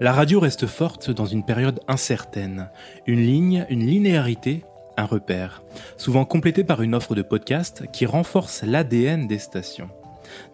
La 0.00 0.12
radio 0.12 0.40
reste 0.40 0.66
forte 0.66 1.10
dans 1.10 1.26
une 1.26 1.44
période 1.44 1.80
incertaine. 1.86 2.70
Une 3.06 3.20
ligne, 3.20 3.66
une 3.68 3.86
linéarité, 3.86 4.64
un 4.96 5.04
repère, 5.04 5.62
souvent 5.96 6.24
complété 6.24 6.64
par 6.64 6.82
une 6.82 6.94
offre 6.94 7.14
de 7.14 7.22
podcast 7.22 7.84
qui 7.92 8.06
renforce 8.06 8.62
l'ADN 8.62 9.26
des 9.26 9.38
stations. 9.38 9.90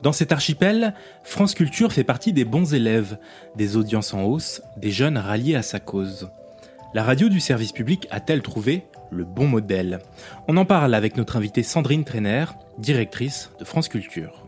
Dans 0.03 0.12
cet 0.12 0.32
archipel, 0.32 0.95
France 1.22 1.54
Culture 1.54 1.93
fait 1.93 2.04
partie 2.04 2.32
des 2.32 2.45
bons 2.45 2.74
élèves, 2.74 3.19
des 3.56 3.76
audiences 3.76 4.12
en 4.12 4.24
hausse, 4.24 4.62
des 4.76 4.90
jeunes 4.90 5.19
ralliés 5.19 5.54
à 5.54 5.62
sa 5.62 5.78
cause. 5.78 6.30
La 6.94 7.04
radio 7.04 7.28
du 7.28 7.40
service 7.40 7.72
public 7.72 8.08
a-t-elle 8.10 8.42
trouvé 8.42 8.86
le 9.10 9.24
bon 9.24 9.46
modèle? 9.46 10.00
On 10.48 10.56
en 10.56 10.64
parle 10.64 10.94
avec 10.94 11.16
notre 11.16 11.36
invitée 11.36 11.62
Sandrine 11.62 12.04
Trainer, 12.04 12.46
directrice 12.78 13.50
de 13.58 13.64
France 13.64 13.88
Culture. 13.88 14.47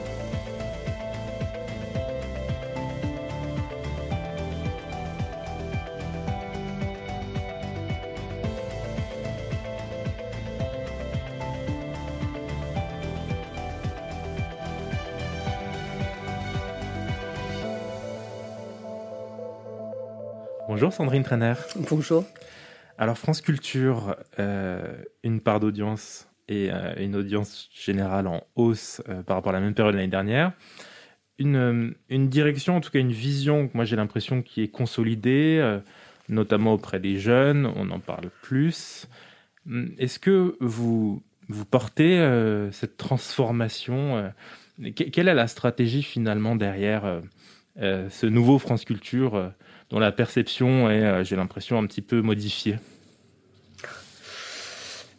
Bonjour 20.73 20.93
Sandrine 20.93 21.23
Trainer. 21.23 21.55
Bonjour. 21.89 22.23
Alors 22.97 23.17
France 23.17 23.41
Culture, 23.41 24.15
euh, 24.39 24.81
une 25.21 25.41
part 25.41 25.59
d'audience 25.59 26.29
et 26.47 26.69
euh, 26.71 26.93
une 26.97 27.17
audience 27.17 27.69
générale 27.73 28.25
en 28.25 28.41
hausse 28.55 29.01
euh, 29.09 29.21
par 29.21 29.35
rapport 29.35 29.49
à 29.49 29.55
la 29.55 29.59
même 29.59 29.73
période 29.73 29.95
l'année 29.95 30.07
dernière. 30.07 30.53
Une, 31.39 31.93
une, 32.07 32.29
direction, 32.29 32.77
en 32.77 32.79
tout 32.79 32.89
cas 32.89 32.99
une 32.99 33.11
vision, 33.11 33.69
moi 33.73 33.83
j'ai 33.83 33.97
l'impression 33.97 34.41
qui 34.41 34.63
est 34.63 34.69
consolidée, 34.69 35.61
notamment 36.29 36.71
auprès 36.71 37.01
des 37.01 37.19
jeunes, 37.19 37.69
on 37.75 37.91
en 37.91 37.99
parle 37.99 38.29
plus. 38.41 39.09
Est-ce 39.97 40.19
que 40.19 40.55
vous, 40.61 41.21
vous 41.49 41.65
portez 41.65 42.17
cette 42.71 42.95
transformation 42.95 44.31
Quelle 44.95 45.27
est 45.27 45.33
la 45.33 45.47
stratégie 45.47 46.03
finalement 46.03 46.55
derrière 46.55 47.21
ce 47.77 48.25
nouveau 48.25 48.57
France 48.57 48.85
Culture 48.85 49.51
dont 49.91 49.99
la 49.99 50.11
perception 50.11 50.89
est, 50.89 51.03
euh, 51.03 51.23
j'ai 51.23 51.35
l'impression, 51.35 51.77
un 51.77 51.85
petit 51.85 52.01
peu 52.01 52.21
modifiée 52.21 52.77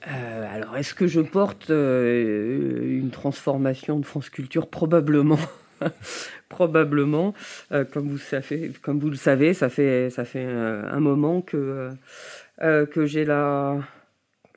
euh, 0.09 0.47
alors, 0.53 0.77
est-ce 0.77 0.95
que 0.95 1.06
je 1.06 1.20
porte 1.20 1.70
euh, 1.70 2.98
une 2.98 3.11
transformation 3.11 4.00
de 4.00 4.05
France 4.05 4.31
Culture? 4.31 4.67
Probablement. 4.67 5.39
Probablement. 6.48 7.34
comme, 7.93 8.09
vous 8.09 9.11
le 9.11 9.17
savez, 9.17 9.55
ça 9.55 9.69
fait, 9.69 10.11
ça 10.11 10.25
fait 10.25 10.45
un 10.45 10.98
moment 10.98 11.41
que, 11.41 11.91
que 12.59 13.06
j'ai 13.06 13.25
la, 13.25 13.78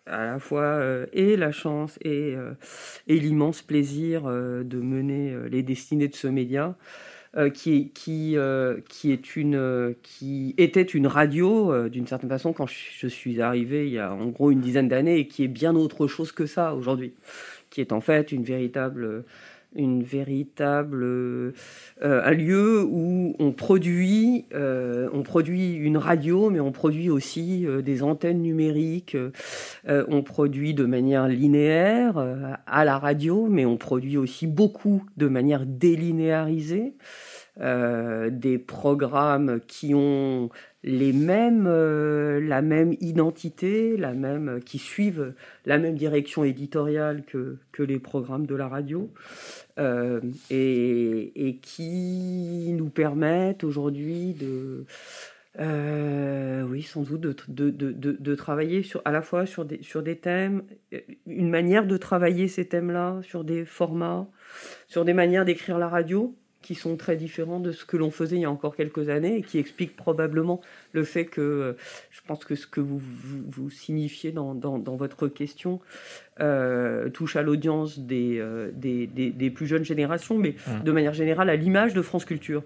à 0.08 0.26
la 0.26 0.40
fois 0.40 0.82
et 1.14 1.38
la 1.38 1.52
chance 1.52 2.00
et, 2.02 2.36
et 3.08 3.20
l'immense 3.20 3.62
plaisir 3.62 4.24
de 4.24 4.78
mener 4.78 5.36
les 5.50 5.62
destinées 5.62 6.08
de 6.08 6.16
ce 6.16 6.28
média. 6.28 6.76
Euh, 7.38 7.50
qui, 7.50 7.92
euh, 8.38 8.80
qui, 8.88 9.12
est 9.12 9.36
une, 9.36 9.94
qui 10.04 10.56
était 10.58 10.82
une 10.82 11.06
radio, 11.06 11.70
euh, 11.74 11.90
d'une 11.90 12.08
certaine 12.08 12.30
façon, 12.30 12.54
quand 12.54 12.66
je 12.66 13.08
suis 13.08 13.42
arrivé 13.42 13.88
il 13.88 13.94
y 13.94 14.00
a 14.00 14.14
en 14.14 14.28
gros 14.28 14.52
une 14.52 14.62
dizaine 14.62 14.88
d'années, 14.88 15.20
et 15.20 15.28
qui 15.28 15.44
est 15.44 15.50
bien 15.50 15.76
autre 15.76 16.08
chose 16.08 16.32
que 16.32 16.46
ça 16.46 16.74
aujourd'hui, 16.74 17.14
qui 17.72 17.82
est 17.82 17.92
en 17.92 18.00
fait 18.00 18.32
une 18.32 18.46
véritable 18.46 19.26
une 19.76 20.04
véritable 20.04 21.54
un 22.02 22.32
lieu 22.32 22.84
où 22.84 23.36
on 23.40 23.52
produit 23.52 24.46
on 24.54 25.24
produit 25.24 25.74
une 25.74 25.98
radio 25.98 26.50
mais 26.50 26.60
on 26.60 26.72
produit 26.72 27.10
aussi 27.10 27.66
des 27.84 28.04
antennes 28.04 28.42
numériques. 28.42 29.18
On 29.88 30.24
produit 30.24 30.74
de 30.74 30.86
manière 30.86 31.28
linéaire 31.28 32.18
à 32.66 32.86
la 32.86 32.98
radio 32.98 33.48
mais 33.50 33.66
on 33.66 33.78
produit 33.78 34.18
aussi 34.18 34.48
beaucoup 34.48 35.04
de 35.18 35.28
manière 35.28 35.66
délinéarisée. 35.66 36.96
Euh, 37.62 38.30
des 38.30 38.58
programmes 38.58 39.62
qui 39.66 39.94
ont 39.96 40.50
les 40.86 41.14
mêmes, 41.14 41.66
euh, 41.68 42.40
la 42.40 42.62
même 42.62 42.94
identité, 43.02 43.98
la 43.98 44.14
même, 44.14 44.60
qui 44.64 44.78
suivent 44.78 45.34
la 45.66 45.80
même 45.80 45.96
direction 45.96 46.44
éditoriale 46.44 47.24
que, 47.26 47.58
que 47.72 47.82
les 47.82 47.98
programmes 47.98 48.46
de 48.46 48.54
la 48.54 48.68
radio, 48.68 49.12
euh, 49.80 50.22
et, 50.52 51.48
et, 51.48 51.58
qui 51.58 52.72
nous 52.78 52.90
permettent 52.90 53.64
aujourd'hui 53.64 54.36
de, 54.36 54.86
oui, 56.70 56.84
sans 56.84 57.02
doute 57.02 57.22
de, 57.22 57.72
de, 57.72 57.92
de, 57.92 58.12
de, 58.12 58.36
travailler 58.36 58.84
sur, 58.84 59.02
à 59.06 59.12
la 59.12 59.24
fois 59.24 59.48
sur 59.48 59.66
des, 59.66 59.82
sur 59.82 60.04
des 60.04 60.18
thèmes, 60.18 60.62
une 61.26 61.50
manière 61.50 61.88
de 61.88 61.98
travailler 61.98 62.48
ces 62.48 62.68
thèmes-là, 62.68 63.22
sur 63.24 63.44
des 63.44 63.66
formats, 63.66 64.28
sur 64.88 65.04
des 65.04 65.14
manières 65.14 65.46
d'écrire 65.46 65.80
la 65.80 65.90
radio, 65.90 66.36
qui 66.66 66.74
sont 66.74 66.98
très 66.98 67.16
différents 67.16 67.60
de 67.60 67.72
ce 67.72 67.86
que 67.86 67.96
l'on 67.96 68.10
faisait 68.10 68.38
il 68.38 68.42
y 68.42 68.46
a 68.46 68.50
encore 68.50 68.76
quelques 68.76 69.10
années 69.10 69.38
et 69.38 69.42
qui 69.44 69.60
expliquent 69.60 69.96
probablement 69.96 70.62
le 70.94 71.04
fait 71.04 71.26
que 71.26 71.40
euh, 71.40 71.74
je 72.10 72.22
pense 72.26 72.44
que 72.44 72.56
ce 72.56 72.66
que 72.66 72.82
vous, 72.82 73.00
vous, 73.00 73.70
signifiez 73.70 74.32
dans, 74.32 74.56
dans, 74.56 74.96
votre 74.96 75.28
question 75.28 75.80
euh, 76.40 77.08
touche 77.10 77.36
à 77.36 77.44
l'audience 77.44 78.00
des, 78.00 78.40
euh, 78.40 78.72
des, 78.74 79.06
des, 79.06 79.30
des, 79.30 79.50
plus 79.52 79.68
jeunes 79.68 79.86
générations, 79.86 80.40
mais 80.40 80.56
mmh. 80.66 80.84
de 80.84 80.92
manière 80.92 81.14
générale 81.14 81.52
à 81.52 81.56
l'image 81.56 81.94
de 81.94 82.02
France 82.02 82.26
Culture. 82.26 82.64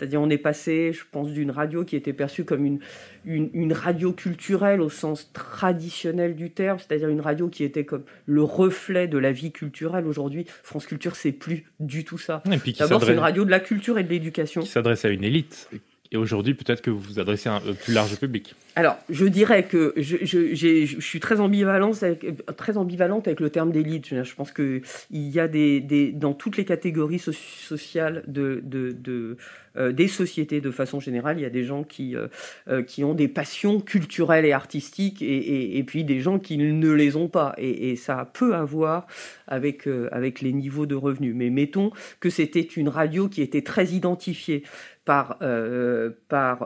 C'est-à-dire, 0.00 0.22
on 0.22 0.30
est 0.30 0.38
passé, 0.38 0.94
je 0.94 1.02
pense, 1.10 1.30
d'une 1.30 1.50
radio 1.50 1.84
qui 1.84 1.94
était 1.94 2.14
perçue 2.14 2.46
comme 2.46 2.64
une, 2.64 2.78
une, 3.26 3.72
radio 3.74 4.14
culturelle 4.14 4.80
au 4.80 4.88
sens 4.88 5.30
traditionnel 5.34 6.34
du 6.34 6.50
terme, 6.50 6.78
c'est-à-dire 6.78 7.10
une 7.10 7.20
radio 7.20 7.48
qui 7.48 7.64
était 7.64 7.84
comme 7.84 8.04
le 8.24 8.42
reflet 8.42 9.08
de 9.08 9.18
la 9.18 9.30
vie 9.30 9.52
culturelle. 9.52 10.06
Aujourd'hui, 10.06 10.46
France 10.62 10.86
Culture, 10.86 11.16
c'est 11.16 11.32
plus 11.32 11.66
du 11.80 12.06
tout 12.06 12.16
ça. 12.16 12.42
D'abord, 12.78 13.04
c'est 13.04 13.12
une 13.12 13.18
radio 13.18 13.44
de 13.44 13.50
la 13.50 13.60
culture 13.60 13.98
et 13.98 14.02
de 14.02 14.08
l'éducation. 14.08 14.62
Qui 14.62 14.68
s'adresse 14.68 15.04
à 15.04 15.10
une 15.10 15.22
élite 15.22 15.68
et 16.12 16.16
aujourd'hui, 16.16 16.54
peut-être 16.54 16.82
que 16.82 16.90
vous 16.90 16.98
vous 16.98 17.18
adressez 17.20 17.48
à 17.48 17.56
un 17.56 17.74
plus 17.74 17.92
large 17.92 18.16
public. 18.16 18.54
Alors, 18.74 18.96
je 19.08 19.26
dirais 19.26 19.64
que 19.64 19.92
je, 19.96 20.16
je, 20.22 20.54
je 20.54 21.00
suis 21.00 21.20
très 21.20 21.40
ambivalente, 21.40 22.02
avec, 22.02 22.22
le 23.40 23.50
terme 23.50 23.70
d'élite. 23.70 24.22
Je 24.24 24.34
pense 24.34 24.50
qu'il 24.50 24.82
y 25.12 25.38
a 25.38 25.46
des, 25.46 25.80
des, 25.80 26.10
dans 26.10 26.34
toutes 26.34 26.56
les 26.56 26.64
catégories 26.64 27.20
sociales 27.20 28.24
de, 28.26 28.60
de, 28.64 28.90
de 28.90 29.36
euh, 29.76 29.92
des 29.92 30.08
sociétés 30.08 30.60
de 30.60 30.72
façon 30.72 30.98
générale, 30.98 31.38
il 31.38 31.42
y 31.42 31.46
a 31.46 31.50
des 31.50 31.62
gens 31.62 31.84
qui, 31.84 32.16
euh, 32.16 32.26
euh, 32.66 32.82
qui 32.82 33.04
ont 33.04 33.14
des 33.14 33.28
passions 33.28 33.80
culturelles 33.80 34.44
et 34.44 34.52
artistiques 34.52 35.22
et, 35.22 35.26
et, 35.26 35.78
et, 35.78 35.84
puis 35.84 36.02
des 36.02 36.18
gens 36.18 36.40
qui 36.40 36.58
ne 36.58 36.90
les 36.90 37.14
ont 37.14 37.28
pas. 37.28 37.54
Et, 37.56 37.94
ça 37.94 38.28
peut 38.32 38.54
avoir 38.54 39.06
avec, 39.46 39.86
avec 40.10 40.40
les 40.40 40.52
niveaux 40.52 40.86
de 40.86 40.94
revenus. 40.94 41.34
Mais 41.36 41.50
mettons 41.50 41.90
que 42.18 42.30
c'était 42.30 42.60
une 42.60 42.88
radio 42.88 43.28
qui 43.28 43.42
était 43.42 43.62
très 43.62 43.86
identifiée 43.88 44.64
par, 45.10 45.38
euh, 45.42 46.10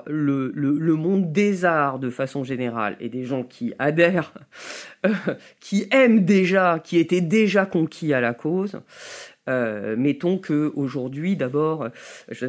le, 0.06 0.94
monde 0.96 1.32
des 1.32 1.64
arts 1.64 1.98
de 1.98 2.10
façon 2.10 2.44
générale 2.44 2.94
et 3.00 3.08
des 3.08 3.24
gens 3.24 3.42
qui 3.42 3.72
adhèrent, 3.78 4.34
euh, 5.06 5.12
qui 5.60 5.88
aiment 5.90 6.26
déjà, 6.26 6.78
qui 6.78 6.98
étaient 6.98 7.22
déjà 7.22 7.64
conquis 7.64 8.12
à 8.12 8.20
la 8.20 8.34
cause, 8.34 8.80
euh, 9.48 9.94
mettons 9.96 10.38
que 10.38 10.72
aujourd'hui, 10.74 11.36
d'abord, 11.36 11.88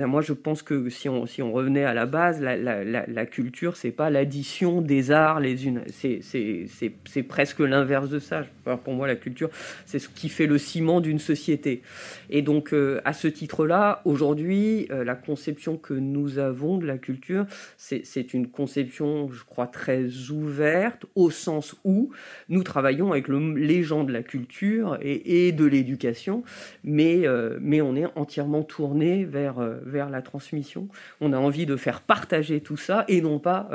moi 0.05 0.21
je 0.21 0.33
pense 0.33 0.61
que 0.61 0.89
si 0.89 1.09
on, 1.09 1.25
si 1.25 1.41
on 1.41 1.51
revenait 1.51 1.83
à 1.83 1.93
la 1.93 2.05
base, 2.05 2.41
la, 2.41 2.55
la, 2.55 2.83
la, 2.83 3.05
la 3.07 3.25
culture, 3.25 3.75
c'est 3.75 3.91
pas 3.91 4.09
l'addition 4.09 4.81
des 4.81 5.11
arts 5.11 5.39
les 5.39 5.65
unes, 5.67 5.81
c'est 5.89 7.23
presque 7.23 7.59
l'inverse 7.59 8.09
de 8.09 8.19
ça. 8.19 8.45
Alors 8.65 8.79
pour 8.79 8.93
moi, 8.93 9.07
la 9.07 9.15
culture, 9.15 9.49
c'est 9.85 9.99
ce 9.99 10.09
qui 10.09 10.29
fait 10.29 10.47
le 10.47 10.57
ciment 10.57 11.01
d'une 11.01 11.19
société. 11.19 11.81
Et 12.29 12.41
donc, 12.41 12.73
euh, 12.73 13.01
à 13.05 13.13
ce 13.13 13.27
titre-là, 13.27 14.01
aujourd'hui, 14.05 14.87
euh, 14.91 15.03
la 15.03 15.15
conception 15.15 15.77
que 15.77 15.93
nous 15.93 16.39
avons 16.39 16.77
de 16.77 16.85
la 16.85 16.97
culture, 16.97 17.45
c'est 17.77 18.33
une 18.33 18.47
conception, 18.47 19.29
je 19.31 19.43
crois, 19.43 19.67
très 19.67 20.29
ouverte, 20.29 21.05
au 21.15 21.29
sens 21.29 21.75
où 21.83 22.11
nous 22.49 22.63
travaillons 22.63 23.11
avec 23.11 23.27
le, 23.27 23.53
les 23.53 23.83
gens 23.83 24.03
de 24.03 24.13
la 24.13 24.23
culture 24.23 24.97
et 25.01 25.51
de 25.51 25.65
l'éducation 25.65 26.43
mais, 26.85 27.25
mais 27.59 27.81
on 27.81 27.95
est 27.95 28.05
entièrement 28.15 28.63
tourné 28.63 29.25
vers, 29.25 29.59
vers 29.83 30.09
la 30.09 30.21
transmission. 30.21 30.87
On 31.19 31.33
a 31.33 31.37
envie 31.37 31.65
de 31.65 31.75
faire 31.75 32.01
partager 32.01 32.61
tout 32.61 32.77
ça 32.77 33.03
et 33.07 33.21
non 33.21 33.39
pas 33.39 33.69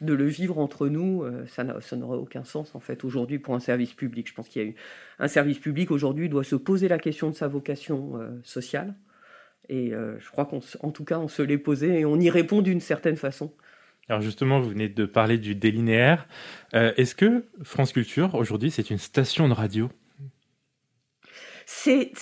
de 0.00 0.14
le 0.14 0.24
vivre 0.26 0.58
entre 0.58 0.88
nous. 0.88 1.24
ça 1.46 1.64
n'aurait 1.96 2.18
aucun 2.18 2.44
sens 2.44 2.74
en 2.74 2.80
fait 2.80 3.04
aujourd'hui 3.04 3.38
pour 3.38 3.54
un 3.54 3.60
service 3.60 3.92
public. 3.92 4.28
Je 4.28 4.34
pense 4.34 4.48
qu'il 4.48 4.62
y 4.62 4.64
a 4.64 4.68
eu 4.68 4.74
un 5.18 5.28
service 5.28 5.58
public 5.58 5.90
aujourd'hui 5.90 6.28
doit 6.28 6.44
se 6.44 6.56
poser 6.56 6.88
la 6.88 6.98
question 6.98 7.28
de 7.28 7.34
sa 7.34 7.48
vocation 7.48 8.20
sociale. 8.42 8.94
Et 9.68 9.90
je 9.90 10.30
crois 10.30 10.46
qu'en 10.46 10.90
tout 10.90 11.04
cas, 11.04 11.18
on 11.18 11.28
se 11.28 11.42
l'est 11.42 11.58
posé 11.58 12.00
et 12.00 12.04
on 12.04 12.18
y 12.18 12.30
répond 12.30 12.62
d'une 12.62 12.80
certaine 12.80 13.16
façon. 13.16 13.52
Alors 14.08 14.20
justement, 14.20 14.60
vous 14.60 14.70
venez 14.70 14.88
de 14.88 15.06
parler 15.06 15.38
du 15.38 15.54
délinéaire. 15.54 16.28
Euh, 16.74 16.92
est-ce 16.96 17.14
que 17.14 17.46
France 17.62 17.92
Culture, 17.92 18.34
aujourd'hui, 18.34 18.70
c'est 18.70 18.90
une 18.90 18.98
station 18.98 19.48
de 19.48 19.54
radio? 19.54 19.90
C'est 21.66 22.12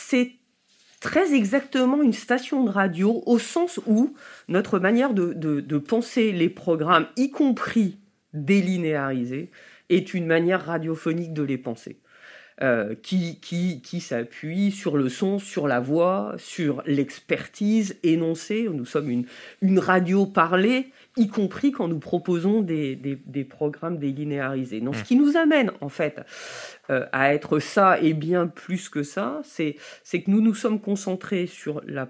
très 1.00 1.34
exactement 1.34 2.00
une 2.00 2.12
station 2.12 2.64
de 2.64 2.70
radio 2.70 3.22
au 3.26 3.38
sens 3.38 3.80
où 3.86 4.14
notre 4.48 4.78
manière 4.78 5.12
de, 5.14 5.78
penser 5.78 6.32
les 6.32 6.48
programmes, 6.48 7.06
y 7.16 7.30
compris 7.30 7.98
délinéarisés, 8.32 9.50
est 9.90 10.14
une 10.14 10.26
manière 10.26 10.64
radiophonique 10.64 11.34
de 11.34 11.42
les 11.42 11.58
penser. 11.58 11.98
Euh, 12.60 12.94
qui, 13.02 14.00
s'appuie 14.00 14.70
sur 14.70 14.96
le 14.96 15.08
son, 15.08 15.38
sur 15.38 15.66
la 15.66 15.80
voix, 15.80 16.34
sur 16.38 16.82
l'expertise 16.86 17.96
énoncée. 18.04 18.68
Nous 18.72 18.84
sommes 18.84 19.24
une 19.62 19.78
radio 19.78 20.26
parlée 20.26 20.92
y 21.16 21.28
compris 21.28 21.72
quand 21.72 21.88
nous 21.88 21.98
proposons 21.98 22.62
des, 22.62 22.96
des, 22.96 23.44
programmes 23.44 23.98
délinéarisés. 23.98 24.80
Donc, 24.80 24.96
ce 24.96 25.00
mmh. 25.00 25.04
qui 25.04 25.16
nous 25.16 25.36
amène, 25.36 25.70
en 25.80 25.88
fait, 25.88 26.20
euh, 26.90 27.06
à 27.12 27.34
être 27.34 27.58
ça 27.58 28.00
et 28.00 28.14
bien 28.14 28.46
plus 28.46 28.88
que 28.88 29.02
ça, 29.02 29.40
c'est 29.44 29.74
que 29.74 30.30
nous 30.30 30.40
nous 30.40 30.54
sommes 30.54 30.80
concentrés 30.80 31.46
sur 31.46 31.82
la 31.86 32.08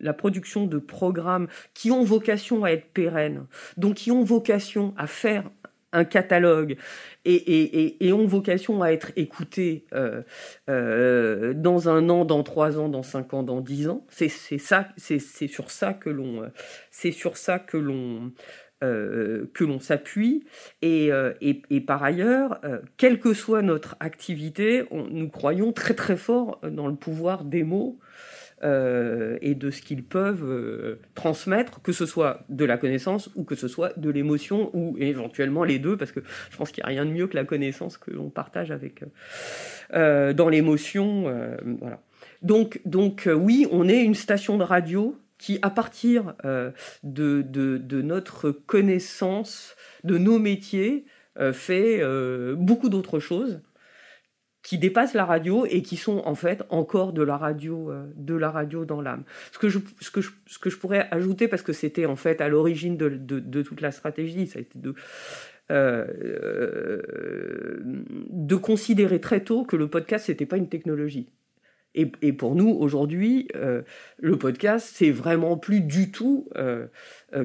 la 0.00 0.12
production 0.12 0.66
de 0.66 0.78
programmes 0.78 1.48
qui 1.74 1.90
ont 1.90 2.04
vocation 2.04 2.64
à 2.64 2.70
être 2.70 2.92
pérennes, 2.92 3.46
donc 3.76 3.94
qui 3.94 4.10
ont 4.10 4.22
vocation 4.22 4.94
à 4.96 5.06
faire 5.06 5.44
un 5.92 6.04
catalogue. 6.04 6.76
Et, 7.24 8.12
ont 8.12 8.26
vocation 8.26 8.82
à 8.82 8.92
être 8.92 9.12
écoutés 9.16 9.84
euh, 9.92 10.22
euh, 10.68 11.52
dans 11.54 11.88
un 11.88 12.08
an, 12.08 12.24
dans 12.24 12.42
trois 12.42 12.78
ans, 12.78 12.88
dans 12.88 13.02
cinq 13.02 13.34
ans, 13.34 13.42
dans 13.42 13.60
dix 13.60 13.88
ans. 13.88 14.06
C'est 14.08 14.28
sur 15.48 15.70
ça 15.70 15.94
que 15.94 16.08
l'on, 16.10 16.50
euh, 18.82 19.78
s'appuie. 19.80 20.44
Et, 20.82 21.10
et, 21.40 21.80
par 21.80 22.02
ailleurs, 22.02 22.60
quelle 22.96 23.20
que 23.20 23.34
soit 23.34 23.62
notre 23.62 23.96
activité, 24.00 24.84
nous 24.90 25.28
croyons 25.28 25.72
très 25.72 25.94
très 25.94 26.16
fort 26.16 26.60
dans 26.62 26.88
le 26.88 26.96
pouvoir 26.96 27.44
des 27.44 27.64
mots 27.64 27.98
euh, 28.62 29.38
et 29.40 29.54
de 29.54 29.70
ce 29.70 29.80
qu'ils 29.80 30.04
peuvent 30.04 30.44
euh, 30.44 31.00
transmettre, 31.14 31.80
que 31.80 31.92
ce 31.92 32.04
soit 32.04 32.44
de 32.50 32.66
la 32.66 32.76
connaissance 32.76 33.30
ou 33.34 33.42
que 33.42 33.54
ce 33.54 33.68
soit 33.68 33.98
de 33.98 34.10
l'émotion 34.10 34.70
ou 34.74 34.96
éventuellement 34.98 35.64
les 35.64 35.78
deux, 35.78 35.96
parce 35.96 36.12
que 36.12 36.20
je 36.50 36.56
pense 36.58 36.70
qu'il 36.70 36.82
n'y 36.82 36.86
a 36.86 36.90
rien 36.90 37.06
de 37.06 37.10
mieux 37.10 37.26
que 37.26 37.36
la 37.36 37.44
connaissance 37.44 37.96
que 37.96 38.10
l'on 38.10 38.28
partage 38.28 38.70
avec 38.70 39.02
euh, 39.94 40.34
dans 40.34 40.50
l'émotion. 40.50 41.22
voilà. 41.80 42.02
Donc, 42.42 42.82
donc 42.84 43.28
oui, 43.34 43.66
on 43.70 43.88
est 43.88 44.02
une 44.02 44.14
station 44.14 44.58
de 44.58 44.64
radio 44.64 45.16
qui, 45.38 45.58
à 45.62 45.70
partir 45.70 46.34
de, 47.02 48.02
notre 48.02 48.50
connaissance 48.50 49.74
de 50.04 50.18
nos 50.18 50.38
métiers, 50.38 51.06
fait 51.52 52.02
beaucoup 52.56 52.90
d'autres 52.90 53.20
choses 53.20 53.62
qui 54.62 54.78
dépassent 54.78 55.14
la 55.14 55.24
radio 55.24 55.66
et 55.66 55.82
qui 55.82 55.96
sont 55.96 56.22
en 56.24 56.34
fait 56.34 56.62
encore 56.68 57.12
de 57.12 57.22
la 57.22 57.36
radio, 57.36 57.90
euh, 57.90 58.06
de 58.16 58.34
la 58.34 58.50
radio 58.50 58.84
dans 58.84 59.00
l'âme. 59.00 59.24
Ce 59.52 59.58
que 59.58 59.68
je, 59.68 59.78
ce 60.00 60.10
que 60.10 60.20
je, 60.20 60.30
ce 60.46 60.58
que 60.58 60.70
je 60.70 60.76
pourrais 60.76 61.08
ajouter 61.10 61.48
parce 61.48 61.62
que 61.62 61.72
c'était 61.72 62.06
en 62.06 62.16
fait 62.16 62.40
à 62.40 62.48
l'origine 62.48 62.96
de, 62.96 63.08
de, 63.08 63.40
de, 63.40 63.62
toute 63.62 63.80
la 63.80 63.90
stratégie, 63.90 64.46
ça 64.46 64.58
a 64.58 64.62
été 64.62 64.78
de 64.78 64.94
euh, 65.70 66.06
euh 66.22 67.80
de 68.30 68.56
considérer 68.56 69.20
très 69.20 69.40
tôt 69.40 69.64
que 69.64 69.76
le 69.76 69.88
podcast 69.88 70.26
c'était 70.26 70.46
pas 70.46 70.56
une 70.56 70.68
technologie. 70.68 71.28
Et, 71.96 72.32
pour 72.32 72.54
nous, 72.54 72.68
aujourd'hui, 72.68 73.48
euh, 73.56 73.82
le 74.18 74.38
podcast, 74.38 74.88
c'est 74.94 75.10
vraiment 75.10 75.56
plus 75.56 75.80
du 75.80 76.12
tout 76.12 76.48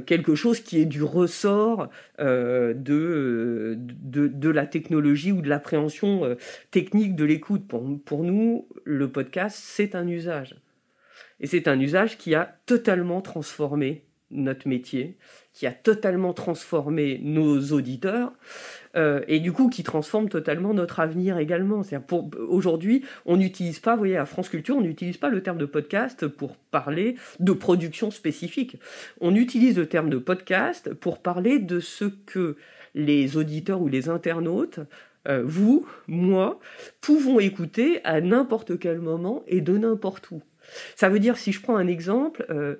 quelque 0.06 0.36
chose 0.36 0.60
qui 0.60 0.80
est 0.80 0.86
du 0.86 1.04
ressort 1.04 1.90
de, 2.20 3.76
de, 3.78 4.50
la 4.50 4.66
technologie 4.66 5.32
ou 5.32 5.42
de 5.42 5.50
l'appréhension 5.50 6.36
technique 6.72 7.16
de 7.16 7.26
l'écoute. 7.26 7.68
Pour, 7.68 7.84
pour 8.04 8.24
nous, 8.24 8.68
le 8.84 9.12
podcast, 9.12 9.58
c'est 9.62 9.96
un 9.96 10.08
usage. 10.08 10.56
Et 11.40 11.48
c'est 11.48 11.68
un 11.68 11.80
usage 11.80 12.18
qui 12.18 12.36
a 12.36 12.58
totalement 12.66 13.22
transformé 13.22 14.06
notre 14.32 14.68
métier, 14.68 15.18
qui 15.54 15.68
a 15.68 15.72
totalement 15.72 16.34
transformé 16.34 17.20
nos 17.24 17.72
auditeurs 17.72 18.34
euh, 18.96 19.22
et 19.28 19.40
du 19.40 19.52
coup 19.52 19.70
qui 19.70 19.84
transforme 19.84 20.30
totalement 20.30 20.74
notre 20.74 21.00
avenir 21.00 21.38
également. 21.38 21.82
Aujourd'hui, 22.48 23.04
on 23.26 23.38
n'utilise 23.38 23.80
pas, 23.80 23.94
vous 23.94 24.00
voyez, 24.00 24.18
à 24.18 24.26
France 24.26 24.50
Culture, 24.50 24.78
on 24.78 24.82
n'utilise 24.82 25.18
pas 25.18 25.30
le 25.30 25.42
terme 25.42 25.58
de 25.58 25.66
podcast 25.66 26.28
pour 26.28 26.56
parler 26.56 27.16
de 27.40 27.52
production 27.54 28.12
spécifique. 28.12 28.78
On 29.22 29.36
utilise 29.36 29.78
le 29.78 29.88
terme 29.88 30.10
de 30.10 30.18
podcast 30.18 30.94
pour 30.94 31.22
parler 31.22 31.60
de 31.60 31.80
ce 31.80 32.06
que 32.06 32.58
les 32.94 33.38
auditeurs 33.38 33.82
ou 33.82 33.88
les 33.88 34.10
internautes 34.10 34.80
euh, 35.28 35.44
vous, 35.44 35.88
moi, 36.08 36.60
pouvons 37.02 37.40
écouter 37.40 38.00
à 38.04 38.22
n'importe 38.22 38.78
quel 38.78 39.00
moment 39.00 39.44
et 39.48 39.62
de 39.62 39.78
n'importe 39.78 40.30
où. 40.32 40.42
Ça 40.96 41.10
veut 41.10 41.20
dire, 41.20 41.38
si 41.38 41.52
je 41.52 41.62
prends 41.62 41.76
un 41.76 41.88
exemple, 41.88 42.46
euh, 42.50 42.76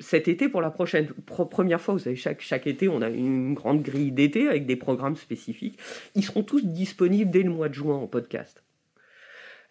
cet 0.00 0.28
été, 0.28 0.48
pour 0.48 0.60
la 0.60 0.70
prochaine, 0.70 1.08
première 1.26 1.80
fois, 1.80 1.94
vous 1.94 2.00
savez, 2.00 2.16
chaque, 2.16 2.40
chaque 2.40 2.66
été, 2.66 2.88
on 2.88 3.02
a 3.02 3.08
une 3.08 3.54
grande 3.54 3.82
grille 3.82 4.12
d'été 4.12 4.48
avec 4.48 4.66
des 4.66 4.76
programmes 4.76 5.16
spécifiques. 5.16 5.78
Ils 6.14 6.24
seront 6.24 6.42
tous 6.42 6.64
disponibles 6.64 7.30
dès 7.30 7.42
le 7.42 7.50
mois 7.50 7.68
de 7.68 7.74
juin 7.74 7.96
en 7.96 8.06
podcast. 8.06 8.64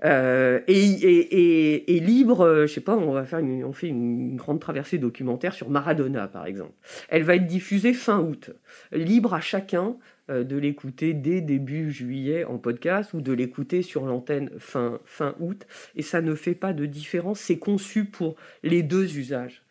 Euh, 0.06 0.60
et, 0.68 0.74
et, 0.76 1.96
et, 1.96 2.00
libre, 2.00 2.42
euh, 2.42 2.68
je 2.68 2.74
sais 2.74 2.82
pas, 2.82 2.96
on 2.98 3.14
va 3.14 3.24
faire 3.24 3.40
on 3.42 3.72
fait 3.72 3.88
une 3.88 4.36
grande 4.36 4.60
traversée 4.60 4.98
documentaire 4.98 5.54
sur 5.54 5.70
Maradona, 5.70 6.28
par 6.28 6.46
exemple. 6.46 6.74
Elle 7.08 7.24
va 7.24 7.36
être 7.36 7.48
diffusée 7.48 7.94
fin 7.94 8.20
août. 8.20 8.52
Libre 8.92 9.34
à 9.34 9.40
chacun 9.40 9.96
de 10.30 10.58
l'écouter 10.58 11.14
dès 11.14 11.42
début 11.42 11.92
juillet 11.92 12.46
en 12.46 12.58
podcast 12.58 13.14
ou 13.14 13.22
de 13.22 13.34
l'écouter 13.34 13.82
sur 13.82 14.06
l'antenne 14.06 14.50
fin, 14.58 15.00
fin 15.06 15.36
août. 15.40 15.66
Et 15.96 16.02
ça 16.02 16.22
ne 16.22 16.34
fait 16.36 16.56
pas 16.56 16.74
de 16.74 16.86
différence. 16.86 17.40
C'est 17.40 17.60
conçu 17.60 18.06
pour 18.06 18.36
les 18.64 18.84
deux 18.84 19.18
usages. 19.18 19.64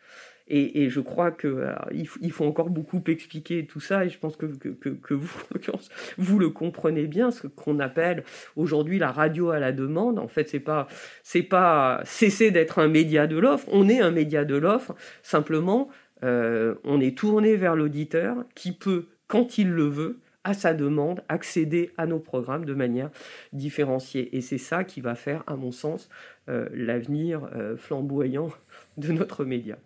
Et, 0.47 0.89
je 0.89 0.99
crois 0.99 1.31
que 1.31 1.65
il, 1.91 2.31
faut 2.31 2.45
encore 2.45 2.69
beaucoup 2.69 3.01
expliquer 3.07 3.65
tout 3.65 3.79
ça, 3.79 4.03
et 4.03 4.09
je 4.09 4.19
pense 4.19 4.35
que, 4.35 4.45
que, 4.45 5.13
vous, 5.13 5.31
vous 6.17 6.39
le 6.39 6.49
comprenez 6.49 7.07
bien, 7.07 7.31
ce 7.31 7.47
qu'on 7.47 7.79
appelle 7.79 8.23
aujourd'hui 8.57 8.99
la 8.99 9.11
radio 9.11 9.51
à 9.51 9.59
la 9.59 9.71
demande. 9.71 10.19
En 10.19 10.27
fait, 10.27 10.49
c'est 10.49 10.59
pas 10.59 10.87
c'est 11.23 11.43
pas 11.43 12.01
cesser 12.03 12.51
d'être 12.51 12.79
un 12.79 12.89
média 12.89 13.25
de 13.25 13.37
l'offre. 13.37 13.67
On 13.71 13.87
est 13.87 14.01
un 14.01 14.11
média 14.11 14.43
de 14.43 14.55
l'offre. 14.55 14.95
Simplement, 15.21 15.89
euh, 16.23 16.75
on 16.83 16.99
est 16.99 17.17
tourné 17.17 17.55
vers 17.55 17.77
l'auditeur 17.77 18.43
qui 18.53 18.73
peut, 18.73 19.07
quand 19.27 19.57
il 19.57 19.71
le 19.71 19.85
veut, 19.85 20.19
à 20.43 20.53
sa 20.53 20.73
demande, 20.73 21.23
accéder 21.29 21.91
à 21.97 22.05
nos 22.05 22.19
programmes 22.19 22.65
de 22.65 22.73
manière 22.73 23.09
différenciée. 23.53 24.35
Et 24.35 24.41
c'est 24.41 24.57
ça 24.57 24.83
qui 24.83 25.01
va 25.01 25.15
faire, 25.15 25.43
à 25.47 25.55
mon 25.55 25.71
sens, 25.71 26.09
euh, 26.49 26.67
l'avenir 26.73 27.47
euh, 27.55 27.77
flamboyant 27.77 28.49
de 28.97 29.11
notre 29.11 29.45
média. 29.45 29.77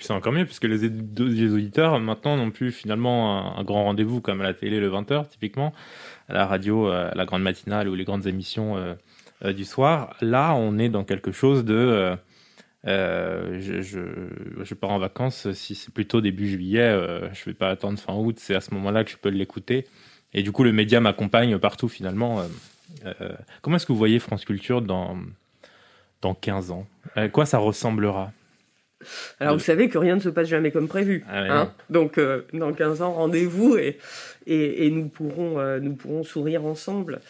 C'est 0.00 0.12
encore 0.12 0.32
mieux, 0.32 0.46
puisque 0.46 0.64
les, 0.64 0.82
auditeurs, 0.82 2.00
maintenant, 2.00 2.38
n'ont 2.38 2.50
plus 2.50 2.72
finalement 2.72 3.58
un, 3.58 3.64
grand 3.64 3.84
rendez-vous 3.84 4.22
comme 4.22 4.40
à 4.40 4.44
la 4.44 4.54
télé 4.54 4.80
le 4.80 4.90
20h, 4.90 5.28
typiquement, 5.28 5.74
à 6.28 6.32
la 6.32 6.46
radio, 6.46 6.86
à 6.86 7.14
la 7.14 7.26
grande 7.26 7.42
matinale 7.42 7.90
ou 7.90 7.94
les 7.94 8.04
grandes 8.04 8.26
émissions 8.26 8.78
euh, 8.78 9.52
du 9.52 9.66
soir. 9.66 10.16
Là, 10.22 10.54
on 10.54 10.78
est 10.78 10.88
dans 10.88 11.04
quelque 11.04 11.32
chose 11.32 11.66
de 11.66 12.16
euh, 12.86 13.58
je, 13.60 13.80
je, 13.80 14.00
je, 14.62 14.74
pars 14.74 14.90
en 14.90 14.98
vacances, 14.98 15.50
si 15.52 15.74
c'est 15.74 15.92
plutôt 15.92 16.20
début 16.20 16.48
juillet, 16.48 16.82
euh, 16.82 17.32
je 17.32 17.44
vais 17.46 17.54
pas 17.54 17.70
attendre 17.70 17.98
fin 17.98 18.14
août, 18.14 18.36
c'est 18.38 18.54
à 18.54 18.60
ce 18.60 18.74
moment-là 18.74 19.04
que 19.04 19.10
je 19.10 19.16
peux 19.16 19.30
l'écouter. 19.30 19.86
Et 20.34 20.42
du 20.42 20.52
coup, 20.52 20.64
le 20.64 20.72
média 20.72 21.00
m'accompagne 21.00 21.58
partout 21.58 21.88
finalement. 21.88 22.40
Euh, 22.40 22.44
euh 23.06 23.28
comment 23.62 23.76
est-ce 23.76 23.86
que 23.86 23.92
vous 23.92 23.98
voyez 23.98 24.18
France 24.18 24.44
Culture 24.44 24.82
dans, 24.82 25.16
dans 26.20 26.34
15 26.34 26.72
ans? 26.72 26.86
À 27.14 27.28
quoi 27.28 27.46
ça 27.46 27.58
ressemblera? 27.58 28.32
Alors, 29.38 29.54
vous 29.54 29.62
savez 29.62 29.88
que 29.88 29.98
rien 29.98 30.16
ne 30.16 30.20
se 30.20 30.30
passe 30.30 30.48
jamais 30.48 30.70
comme 30.70 30.88
prévu. 30.88 31.24
Ah 31.28 31.44
hein 31.50 31.72
Donc, 31.90 32.16
euh, 32.16 32.42
dans 32.54 32.72
15 32.72 33.02
ans, 33.02 33.12
rendez-vous 33.12 33.76
et, 33.76 33.98
et, 34.46 34.86
et, 34.86 34.90
nous, 34.90 35.08
pourrons, 35.08 35.78
nous 35.80 35.94
pourrons 35.94 36.22
sourire 36.22 36.64
ensemble. 36.64 37.20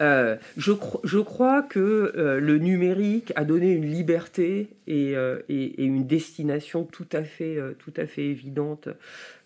Euh, 0.00 0.36
je, 0.56 0.72
crois 1.20 1.62
que 1.62 2.12
euh, 2.16 2.40
le 2.40 2.58
numérique 2.58 3.32
a 3.36 3.44
donné 3.44 3.72
une 3.72 3.84
liberté 3.84 4.68
et, 4.86 5.14
euh, 5.14 5.40
une 5.48 6.06
destination 6.06 6.84
tout 6.84 7.08
à 7.12 7.22
fait, 7.22 7.58
tout 7.78 7.92
à 7.96 8.06
fait 8.06 8.24
évidente 8.24 8.88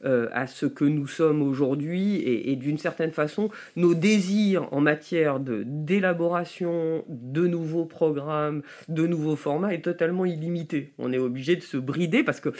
à 0.04 0.46
ce 0.46 0.66
que 0.66 0.84
nous 0.84 1.06
sommes 1.06 1.40
aujourd'hui 1.40 2.22
et, 2.22 2.56
d'une 2.56 2.76
certaine 2.76 3.10
façon, 3.10 3.48
nos 3.74 3.94
désirs 3.94 4.68
en 4.70 4.80
matière 4.80 5.40
d'élaboration 5.40 7.04
de, 7.08 7.46
nouveaux 7.46 7.86
programmes, 7.86 8.62
de 8.88 9.06
nouveaux 9.06 9.36
formats 9.36 9.72
est 9.72 9.80
totalement 9.80 10.26
illimité. 10.26 10.92
On 10.98 11.12
est 11.12 11.18
obligé 11.18 11.56
de 11.56 11.62
se 11.62 11.78
brider 11.78 12.22
parce 12.22 12.40
que 12.40 12.50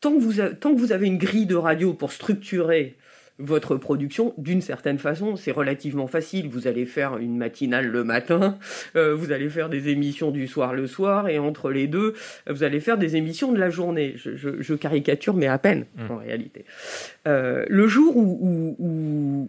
tant 0.00 0.12
tant 0.60 0.74
que 0.74 0.78
vous 0.78 0.92
avez 0.92 1.06
une 1.08 1.18
grille 1.18 1.46
de 1.46 1.56
radio 1.56 1.92
pour 1.92 2.12
structurer 2.12 2.96
votre 3.38 3.76
production, 3.76 4.34
d'une 4.38 4.62
certaine 4.62 4.98
façon, 4.98 5.36
c'est 5.36 5.50
relativement 5.50 6.06
facile. 6.06 6.48
Vous 6.48 6.66
allez 6.66 6.86
faire 6.86 7.18
une 7.18 7.36
matinale 7.36 7.86
le 7.86 8.04
matin, 8.04 8.58
euh, 8.96 9.14
vous 9.14 9.32
allez 9.32 9.50
faire 9.50 9.68
des 9.68 9.88
émissions 9.88 10.30
du 10.30 10.46
soir 10.46 10.74
le 10.74 10.86
soir, 10.86 11.28
et 11.28 11.38
entre 11.38 11.70
les 11.70 11.86
deux, 11.86 12.14
vous 12.48 12.62
allez 12.62 12.80
faire 12.80 12.98
des 12.98 13.16
émissions 13.16 13.52
de 13.52 13.58
la 13.58 13.70
journée. 13.70 14.14
Je, 14.16 14.74
caricature, 14.74 15.34
mais 15.34 15.46
à 15.46 15.58
peine, 15.58 15.86
mmh. 15.96 16.12
en 16.12 16.16
réalité. 16.16 16.64
Euh, 17.26 17.64
le 17.68 17.86
jour 17.86 18.16
où, 18.16 18.76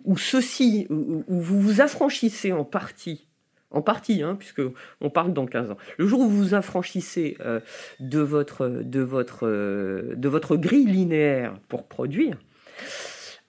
où, 0.04 0.18
ceci, 0.18 0.88
où, 0.90 1.24
vous 1.28 1.62
vous 1.62 1.82
affranchissez 1.82 2.52
en 2.52 2.64
partie 2.64 3.28
en 3.70 3.82
partie, 3.82 4.24
hein, 4.24 4.38
puisque 4.40 4.62
on 5.02 5.10
parle 5.10 5.34
dans 5.34 5.46
15 5.46 5.72
ans. 5.72 5.78
Le 5.98 6.08
jour 6.08 6.22
où 6.22 6.30
vous 6.30 6.38
vous 6.38 6.54
affranchissez 6.54 7.36
euh, 7.42 7.60
de 8.00 8.20
votre 8.20 8.70
de 8.70 9.02
votre 9.02 9.46
de 9.46 10.30
votre 10.30 10.56
grille 10.56 10.86
linéaire 10.86 11.54
pour 11.68 11.86
produire, 11.86 12.38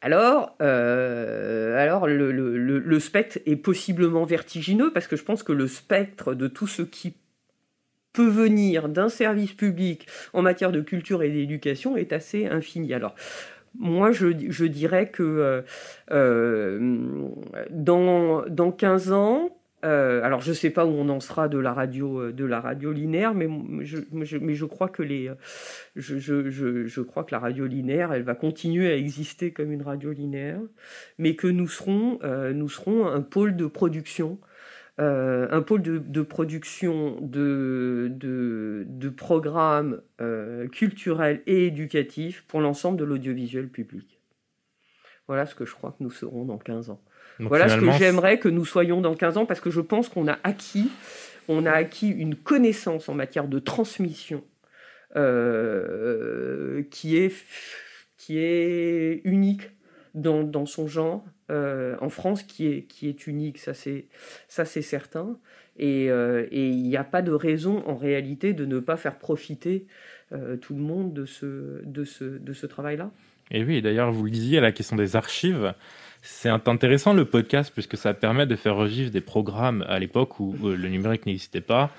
alors, 0.01 0.57
euh, 0.63 2.07
le, 2.07 3.01
spectre 3.01 3.39
est 3.47 3.57
possiblement 3.57 4.25
vertigineux 4.25 4.93
parce 4.93 5.09
que 5.09 5.17
je 5.17 5.25
pense 5.25 5.43
que 5.43 5.53
le 5.53 5.67
spectre 5.67 6.35
de 6.35 6.47
tout 6.47 6.69
ce 6.69 6.83
qui 6.83 7.15
peut 8.13 8.29
venir 8.29 8.89
d'un 8.89 9.09
service 9.09 9.53
public 9.53 10.07
en 10.33 10.43
matière 10.43 10.73
de 10.73 10.81
culture 10.81 11.23
et 11.23 11.31
d'éducation 11.31 11.97
est 11.97 12.13
assez 12.13 12.47
infini. 12.47 12.95
Alors, 12.95 13.15
moi, 13.77 14.13
je, 14.13 14.29
je 14.49 14.65
dirais 14.65 15.11
que 15.11 15.23
euh, 15.23 15.63
euh 16.13 17.29
dans, 17.71 18.45
dans 18.47 18.73
15 18.73 19.13
ans, 19.13 19.58
euh, 19.85 20.25
alors 20.25 20.41
je 20.41 20.53
sais 20.53 20.71
pas 20.71 20.85
où 20.85 20.91
on 20.91 21.09
en 21.09 21.21
sera 21.21 21.49
de 21.49 21.57
la 21.59 21.73
radio 21.73 22.21
euh, 22.21 22.33
de 22.33 22.45
la 22.45 22.61
radio 22.61 22.91
linéaire, 22.91 23.33
mais 23.35 23.49
je, 23.85 24.65
crois 24.65 24.89
que 24.89 25.03
la 27.31 27.39
radio 27.39 27.67
linéaire 27.67 28.13
elle 28.13 28.25
va 28.25 28.35
continuer 28.35 28.91
à 28.91 28.97
exister 28.97 29.53
comme 29.53 29.71
une 29.71 29.83
radio 29.83 30.11
linéaire, 30.13 30.61
mais 31.19 31.37
que 31.37 31.47
nous 31.47 31.69
serons 31.69 32.19
euh, 32.25 32.53
un 33.15 33.23
pôle 33.23 33.57
de 33.57 33.67
production 33.67 34.41
un 35.01 35.63
pôle 35.63 35.83
de, 35.83 36.23
production 36.23 37.21
de 37.21 39.09
programmes 39.17 40.01
culturels 40.73 41.41
et 41.47 41.69
éducatifs 41.69 42.45
pour 42.49 42.61
l'ensemble 42.61 42.99
de 42.99 43.05
l'audiovisuel 43.05 43.69
public. 43.69 44.19
Voilà 45.29 45.47
ce 45.47 45.55
que 45.55 45.65
je 45.65 45.73
crois 45.73 45.93
que 45.93 46.03
nous 46.03 46.11
serons 46.11 46.45
dans 46.47 46.59
15 46.59 46.91
ans 46.91 47.01
voilà 47.41 47.69
ce 47.69 47.77
que 47.77 47.91
j'aimerais 47.93 48.39
que 48.39 48.49
nous 48.49 48.65
soyons 48.65 49.01
dans 49.01 49.15
15 49.15 49.39
ans 49.39 49.47
parce 49.47 49.61
que 49.61 49.71
je 49.71 49.81
pense 49.81 50.09
qu'on 50.09 50.27
a 50.29 50.39
acquis, 50.45 50.91
on 51.49 51.67
a 51.67 51.73
acquis 51.73 52.09
une 52.09 52.35
connaissance 52.35 53.09
en 53.09 53.15
matière 53.15 53.49
de 53.49 53.59
transmission 53.59 54.43
euh, 55.17 56.83
qui, 56.91 57.17
est, 57.17 57.35
qui 58.17 58.39
est 58.39 59.21
unique 59.25 59.71
dans, 60.15 60.43
dans 60.43 60.67
son 60.67 60.87
genre. 60.87 61.25
Euh, 61.51 61.97
en 62.03 62.11
France, 62.11 62.43
qui 62.43 62.67
est, 62.67 62.83
qui 62.83 63.09
est 63.09 63.27
unique, 63.27 63.59
ça 63.59 63.73
c'est, 63.73 64.07
ça 64.49 64.67
c'est 64.67 64.83
certain. 64.83 65.39
Et 65.79 66.11
euh, 66.11 66.47
il 66.51 66.83
n'y 66.83 66.97
a 66.97 67.05
pas 67.05 67.23
de 67.23 67.33
raison 67.33 67.83
en 67.87 67.97
réalité 67.97 68.53
de 68.53 68.67
ne 68.67 68.81
pas 68.81 68.97
faire 68.97 69.19
profiter 69.19 69.87
tout 70.61 70.75
le 70.75 70.83
monde 70.83 71.15
de 71.15 71.25
ce, 71.25 71.81
de 71.85 72.05
ce, 72.05 72.25
de 72.25 72.53
ce 72.53 72.67
travail-là. 72.67 73.11
Et 73.51 73.65
oui, 73.65 73.81
d'ailleurs, 73.81 74.13
vous 74.13 74.25
le 74.25 74.31
disiez, 74.31 74.61
la 74.61 74.73
question 74.73 74.95
des 74.95 75.17
archives, 75.17 75.73
c'est 76.23 76.49
intéressant 76.49 77.15
le 77.15 77.25
podcast 77.25 77.71
puisque 77.73 77.97
ça 77.97 78.15
permet 78.15 78.47
de 78.47 78.57
faire 78.57 78.77
revivre 78.77 79.11
des 79.11 79.21
programmes 79.21 79.85
à 79.89 79.99
l'époque 79.99 80.41
où, 80.41 80.55
le 80.63 80.89
numérique 80.89 81.27
n'existait 81.27 81.61
pas, 81.61 81.91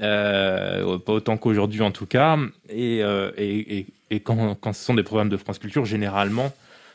euh, 0.00 0.98
pas 0.98 1.12
autant 1.12 1.36
qu'aujourd'hui 1.36 1.82
en 1.82 1.90
tout 1.90 2.06
cas. 2.06 2.38
Et, 2.68 3.02
euh, 3.02 3.30
et, 3.36 3.78
et, 3.78 3.86
et 4.10 4.20
quand, 4.20 4.54
quand, 4.56 4.72
ce 4.72 4.84
sont 4.84 4.94
des 4.94 5.02
programmes 5.02 5.28
de 5.28 5.36
France 5.36 5.58
Culture, 5.58 5.84
généralement, 5.84 6.52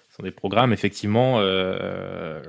ce 0.10 0.18
sont 0.18 0.24
des 0.24 0.32
programmes 0.32 0.74
effectivement 0.74 1.40
euh, 1.40 2.42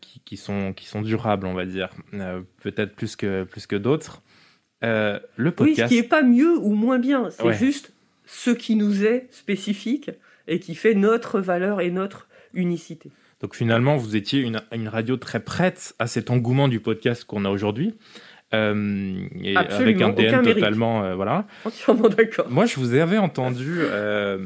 qui, 0.00 0.20
qui, 0.24 0.36
sont, 0.36 0.72
qui 0.72 0.86
sont 0.86 1.02
durables, 1.02 1.46
on 1.46 1.54
va 1.54 1.64
dire, 1.64 1.90
peut-être 2.62 2.94
plus 2.94 3.16
que, 3.16 3.44
plus 3.44 3.66
que 3.66 3.76
d'autres. 3.76 4.22
Le 4.82 5.50
podcast. 5.50 5.60
Oui, 5.60 5.74
ce 5.76 5.88
qui 5.88 5.96
n'est 5.96 6.08
pas 6.08 6.22
mieux 6.22 6.56
ou 6.58 6.74
moins 6.74 6.98
bien, 6.98 7.30
c'est 7.30 7.54
juste 7.54 7.92
ce 8.26 8.50
qui 8.50 8.74
nous 8.74 9.04
est 9.04 9.28
spécifique 9.30 10.10
et 10.48 10.60
qui 10.60 10.74
fait 10.74 10.94
notre 10.94 11.40
valeur 11.40 11.80
et 11.80 11.90
notre 11.90 12.28
unicité. 12.56 13.10
Donc 13.40 13.54
finalement, 13.54 13.96
vous 13.96 14.16
étiez 14.16 14.40
une, 14.40 14.62
une 14.72 14.88
radio 14.88 15.16
très 15.16 15.40
prête 15.40 15.94
à 15.98 16.06
cet 16.06 16.30
engouement 16.30 16.68
du 16.68 16.80
podcast 16.80 17.24
qu'on 17.24 17.44
a 17.44 17.50
aujourd'hui. 17.50 17.94
Euh, 18.54 19.26
et 19.42 19.56
avec 19.56 20.00
un 20.00 20.10
DN 20.10 20.42
totalement 20.42 21.02
euh, 21.02 21.14
voilà. 21.14 21.46
Entièrement 21.64 22.08
d'accord. 22.08 22.48
Moi, 22.48 22.66
je 22.66 22.76
vous 22.76 22.94
avais 22.94 23.18
entendu. 23.18 23.78
Euh, 23.80 24.38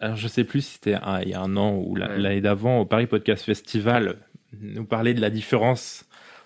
alors, 0.00 0.16
je 0.16 0.28
sais 0.28 0.44
plus 0.44 0.62
si 0.62 0.72
c'était 0.74 0.96
il 1.22 1.28
y 1.28 1.34
a 1.34 1.40
un 1.40 1.56
an 1.56 1.76
ou 1.76 1.94
l'année 1.94 2.40
d'avant 2.40 2.80
au 2.80 2.86
Paris 2.86 3.06
Podcast 3.06 3.44
Festival, 3.44 4.16
nous 4.60 4.84
parler 4.84 5.14
de 5.14 5.20
la 5.20 5.30
différence 5.30 6.04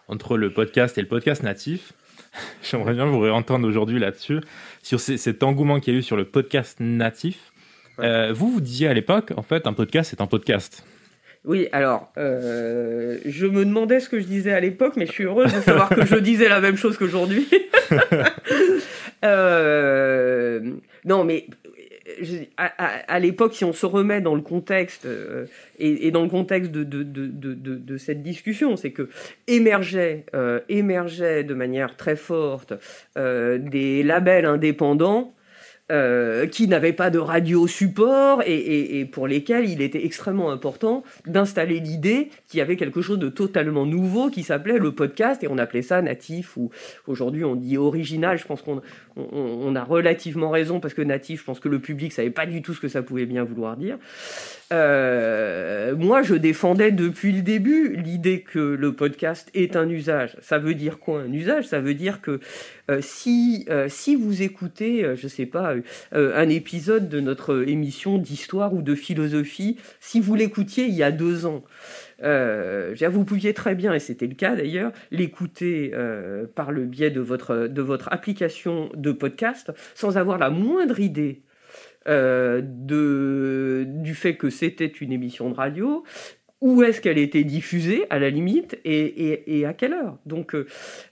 entre 0.09 0.37
le 0.37 0.53
podcast 0.53 0.99
et 0.99 1.01
le 1.01 1.09
podcast 1.09 1.43
natif. 1.43 1.93
J'aimerais 2.63 2.95
bien 2.95 3.07
vous 3.07 3.21
réentendre 3.21 3.67
aujourd'hui 3.67 3.99
là-dessus 3.99 4.41
sur 4.83 5.01
cet 5.01 5.43
engouement 5.43 5.81
qu'il 5.81 5.95
y 5.95 5.97
a 5.97 6.01
eu 6.01 6.03
sur 6.03 6.17
le 6.17 6.25
podcast 6.25 6.79
natif. 6.81 7.53
Euh, 8.01 8.33
vous, 8.33 8.51
vous 8.51 8.61
disiez 8.61 8.89
à 8.89 8.95
l'époque, 8.95 9.33
en 9.37 9.43
fait, 9.43 9.67
un 9.67 9.73
podcast, 9.73 10.11
c'est 10.11 10.21
un 10.21 10.27
podcast. 10.27 10.85
Oui, 11.45 11.69
alors, 11.73 12.11
euh, 12.17 13.19
je 13.27 13.47
me 13.47 13.65
demandais 13.65 14.01
ce 14.01 14.09
que 14.09 14.19
je 14.19 14.25
disais 14.25 14.53
à 14.53 14.61
l'époque, 14.61 14.95
mais 14.97 15.07
je 15.07 15.13
suis 15.13 15.25
heureuse 15.25 15.53
de 15.53 15.61
savoir 15.61 15.91
que 15.91 16.07
je 16.07 16.17
disais 16.17 16.49
la 16.49 16.61
même 16.61 16.77
chose 16.77 16.97
qu'aujourd'hui. 16.97 17.47
euh, 19.25 20.61
non, 21.05 21.25
mais 21.25 21.47
à, 22.57 22.67
à, 23.09 23.19
l'époque, 23.19 23.55
si 23.55 23.65
on 23.65 23.75
se 23.75 23.85
remet 23.85 24.23
dans 24.23 24.35
le 24.35 24.41
contexte 24.41 25.05
euh, 25.05 25.45
et, 25.79 26.07
et, 26.07 26.11
dans 26.11 26.23
le 26.23 26.31
contexte 26.31 26.71
de, 26.71 26.83
de, 26.83 27.03
de, 27.03 27.55
de 27.55 27.97
cette 27.99 28.23
discussion, 28.23 28.77
c'est 28.77 28.93
que 28.93 29.11
émergeait, 29.47 30.25
euh, 30.35 30.61
émergeait 30.71 31.45
de 31.45 31.55
manière 31.55 31.97
très 31.97 32.17
forte 32.17 32.73
des 33.17 34.03
labels 34.03 34.47
indépendants 34.47 35.35
euh, 35.93 36.47
qui 36.47 36.67
n'avaient 36.67 36.95
pas 36.95 37.11
de 37.11 37.19
radio 37.19 37.67
support 37.67 38.43
et, 38.47 39.05
pour 39.13 39.29
lesquels 39.29 39.69
il 39.69 39.83
était 39.83 40.07
extrêmement 40.07 40.51
important 40.51 41.05
d'installer 41.27 41.79
l'idée 41.79 42.31
qu'il 42.49 42.57
y 42.57 42.63
avait 42.63 42.77
quelque 42.77 43.03
chose 43.03 43.19
de 43.19 43.29
totalement 43.29 43.85
nouveau 43.85 44.31
qui 44.31 44.45
s'appelait 44.45 44.79
le 44.79 44.93
podcast 44.93 45.45
et 45.45 45.47
on 45.47 45.59
appelait 45.59 45.83
ça 45.83 46.01
natif 46.01 46.57
ou 46.57 46.71
aujourd'hui 47.07 47.45
on 47.45 47.55
dit 47.55 47.77
original. 47.77 48.39
Je 48.39 48.47
pense 48.47 48.63
qu'on 48.63 48.81
on, 49.17 49.27
on, 49.31 49.77
a 49.77 49.85
relativement 49.85 50.49
raison 50.49 50.81
parce 50.81 50.95
que 50.95 51.03
natif, 51.03 51.41
je 51.41 51.45
pense 51.45 51.61
que 51.61 51.69
le 51.69 51.79
public 51.81 52.15
savait 52.15 52.31
pas 52.31 52.47
du 52.47 52.63
tout 52.63 52.73
ce 52.73 52.81
que 52.81 52.89
ça 52.89 53.03
pouvait 53.03 53.27
bien 53.27 53.45
vouloir 53.45 53.77
dire. 53.77 53.99
Euh, 54.73 55.95
moi, 55.97 56.23
je 56.23 56.35
défendais 56.35 56.93
depuis 56.93 57.33
le 57.33 57.43
début 57.43 57.95
l'idée 57.95 58.41
que 58.41 58.59
le 58.59 58.93
podcast 58.95 59.51
est 59.53 59.77
un 59.77 59.89
usage. 59.89 60.35
Ça 60.41 60.59
veut 60.59 60.75
dire 60.75 60.99
quoi 60.99 61.21
un 61.21 61.33
usage? 61.33 61.67
Ça 61.67 61.81
veut 61.81 61.95
dire 61.95 62.23
que 62.23 62.41
euh, 62.91 63.01
si 63.03 63.67
si 63.89 64.17
vous 64.17 64.43
écoutez, 64.43 65.15
je 65.15 65.29
sais 65.29 65.47
pas, 65.47 65.75
un 66.13 66.49
épisode 66.49 67.09
de 67.09 67.21
notre 67.21 67.69
émission 67.69 68.19
d'histoire 68.19 68.75
ou 68.75 68.83
de 68.83 68.95
philosophie, 68.95 69.79
si 70.01 70.21
vous 70.21 70.35
l'écoutiez 70.35 70.85
il 70.85 70.95
y 70.95 71.03
a 71.03 71.11
deux 71.11 71.47
ans, 71.47 71.65
vous 72.21 73.25
pouviez 73.25 73.55
très 73.55 73.75
bien, 73.75 73.95
et 73.95 74.01
c'était 74.01 74.27
le 74.27 74.35
cas 74.35 74.57
d'ailleurs, 74.57 74.93
l'écouter 75.11 75.93
par 76.55 76.73
le 76.73 76.85
biais 76.85 77.11
de 77.11 77.21
votre 77.21 77.69
de 77.69 77.83
votre 77.83 78.13
application 78.13 78.91
de 78.95 79.13
podcast 79.13 79.73
sans 79.95 80.17
avoir 80.17 80.39
la 80.39 80.51
moindre 80.51 81.01
idée 81.01 81.43
euh, 82.07 82.61
de, 82.63 83.87
du 83.87 84.15
fait 84.15 84.37
que 84.37 84.51
c'était 84.51 84.87
une 84.87 85.11
émission 85.11 85.49
de 85.49 85.55
radio, 85.55 86.05
où 86.61 86.83
est-ce 86.83 87.01
qu'elle 87.01 87.17
était 87.17 87.45
diffusée 87.45 88.05
à 88.11 88.19
la 88.19 88.29
limite 88.29 88.79
et, 88.85 89.65
à 89.67 89.73
quelle 89.73 89.95
heure. 89.95 90.19
Donc 90.27 90.55
euh, 90.55 90.67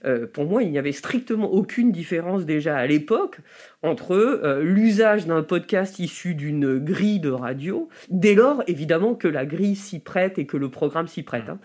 euh, 0.05 0.27
pour 0.27 0.45
moi, 0.45 0.61
il 0.61 0.69
n'y 0.69 0.77
avait 0.77 0.91
strictement 0.91 1.51
aucune 1.51 1.91
différence 1.91 2.45
déjà 2.45 2.77
à 2.77 2.85
l'époque 2.85 3.37
entre 3.83 4.13
euh, 4.13 4.63
l'usage 4.63 5.27
d'un 5.27 5.43
podcast 5.43 5.99
issu 5.99 6.35
d'une 6.35 6.79
grille 6.79 7.19
de 7.19 7.29
radio, 7.29 7.89
dès 8.09 8.33
lors 8.33 8.63
évidemment 8.67 9.13
que 9.13 9.27
la 9.27 9.45
grille 9.45 9.75
s'y 9.75 9.99
prête 9.99 10.39
et 10.39 10.45
que 10.45 10.57
le 10.57 10.69
programme 10.69 11.07
s'y 11.07 11.21
prête, 11.21 11.49
hein, 11.49 11.59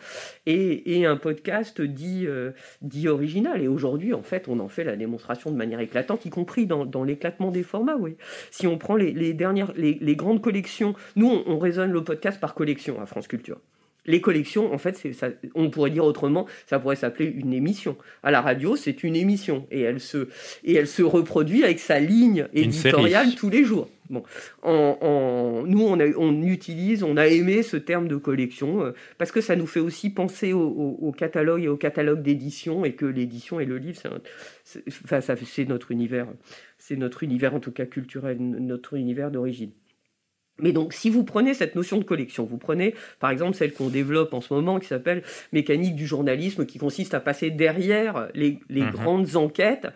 et, 0.46 0.98
et, 0.98 1.06
un 1.06 1.16
podcast 1.16 1.80
dit, 1.80 2.24
euh, 2.26 2.50
dit 2.82 3.08
original. 3.08 3.62
Et 3.62 3.68
aujourd'hui, 3.68 4.12
en 4.12 4.22
fait, 4.22 4.48
on 4.48 4.58
en 4.58 4.68
fait 4.68 4.84
la 4.84 4.96
démonstration 4.96 5.50
de 5.50 5.56
manière 5.56 5.80
éclatante, 5.80 6.26
y 6.26 6.30
compris 6.30 6.66
dans, 6.66 6.84
dans 6.84 7.04
l'éclatement 7.04 7.50
des 7.50 7.62
formats. 7.62 7.96
Oui. 7.96 8.16
Si 8.50 8.66
on 8.66 8.78
prend 8.78 8.96
les, 8.96 9.12
les 9.12 9.32
dernières, 9.32 9.72
les, 9.76 9.98
les, 10.00 10.16
grandes 10.16 10.42
collections, 10.42 10.94
nous, 11.16 11.28
on, 11.28 11.44
on 11.46 11.58
raisonne 11.58 11.92
le 11.92 12.02
podcast 12.02 12.40
par 12.40 12.54
collection 12.54 13.00
à 13.00 13.06
France 13.06 13.28
Culture 13.28 13.60
Les 14.08 14.20
collections, 14.20 14.72
en 14.72 14.78
fait, 14.78 15.12
ça, 15.12 15.28
on 15.54 15.70
pourrait 15.70 15.90
dire 15.90 16.04
autrement, 16.04 16.46
ça 16.66 16.78
pourrait 16.80 16.96
s'appeler 16.96 17.26
une 17.26 17.52
émission. 17.52 17.96
À 18.22 18.30
la 18.30 18.40
radio, 18.40 18.74
c'est 18.74 19.04
une 19.04 19.14
émission 19.14 19.66
et 19.70 19.82
elle 19.82 20.00
se 20.00 20.28
et 20.64 20.74
elle 20.74 20.88
se 20.88 21.02
reproduit 21.02 21.62
avec 21.62 21.78
sa 21.78 22.00
ligne 22.00 22.48
éditoriale 22.52 23.34
tous 23.36 23.50
les 23.50 23.64
jours. 23.64 23.88
Bon, 24.10 24.22
en, 24.62 25.64
nous, 25.66 25.82
on, 25.82 26.00
on, 26.16 26.42
utilise, 26.42 27.02
on 27.02 27.18
a 27.18 27.26
aimé 27.26 27.62
ce 27.62 27.76
terme 27.76 28.08
de 28.08 28.16
collection 28.16 28.82
euh, 28.82 28.92
parce 29.18 29.30
que 29.30 29.42
ça 29.42 29.54
nous 29.54 29.66
fait 29.66 29.80
aussi 29.80 30.08
penser 30.08 30.54
au, 30.54 31.12
catalogue 31.16 31.62
et 31.62 31.68
au 31.68 31.76
catalogue 31.76 32.22
d'édition 32.22 32.86
et 32.86 32.94
que 32.94 33.04
l'édition 33.04 33.60
et 33.60 33.66
le 33.66 33.76
livre, 33.76 34.00
c'est, 34.64 34.82
enfin, 35.04 35.20
c'est 35.20 35.64
notre 35.66 35.90
univers, 35.90 36.26
c'est 36.78 36.96
notre 36.96 37.22
univers 37.22 37.54
en 37.54 37.60
tout 37.60 37.72
cas 37.72 37.84
culturel, 37.84 38.38
notre 38.40 38.94
univers 38.94 39.30
d'origine. 39.30 39.72
Mais 40.60 40.72
donc, 40.72 40.92
si 40.92 41.10
vous 41.10 41.24
prenez 41.24 41.54
cette 41.54 41.74
notion 41.76 41.98
de 41.98 42.04
collection, 42.04 42.44
vous 42.44 42.58
prenez 42.58 42.94
par 43.20 43.30
exemple 43.30 43.56
celle 43.56 43.72
qu'on 43.72 43.88
développe 43.88 44.34
en 44.34 44.40
ce 44.40 44.52
moment 44.52 44.78
qui 44.78 44.86
s'appelle 44.88 45.22
mécanique 45.52 45.94
du 45.94 46.06
journalisme, 46.06 46.66
qui 46.66 46.78
consiste 46.78 47.14
à 47.14 47.20
passer 47.20 47.50
derrière 47.50 48.28
les, 48.34 48.58
les 48.68 48.82
mhm. 48.82 48.90
grandes 48.90 49.36
enquêtes 49.36 49.86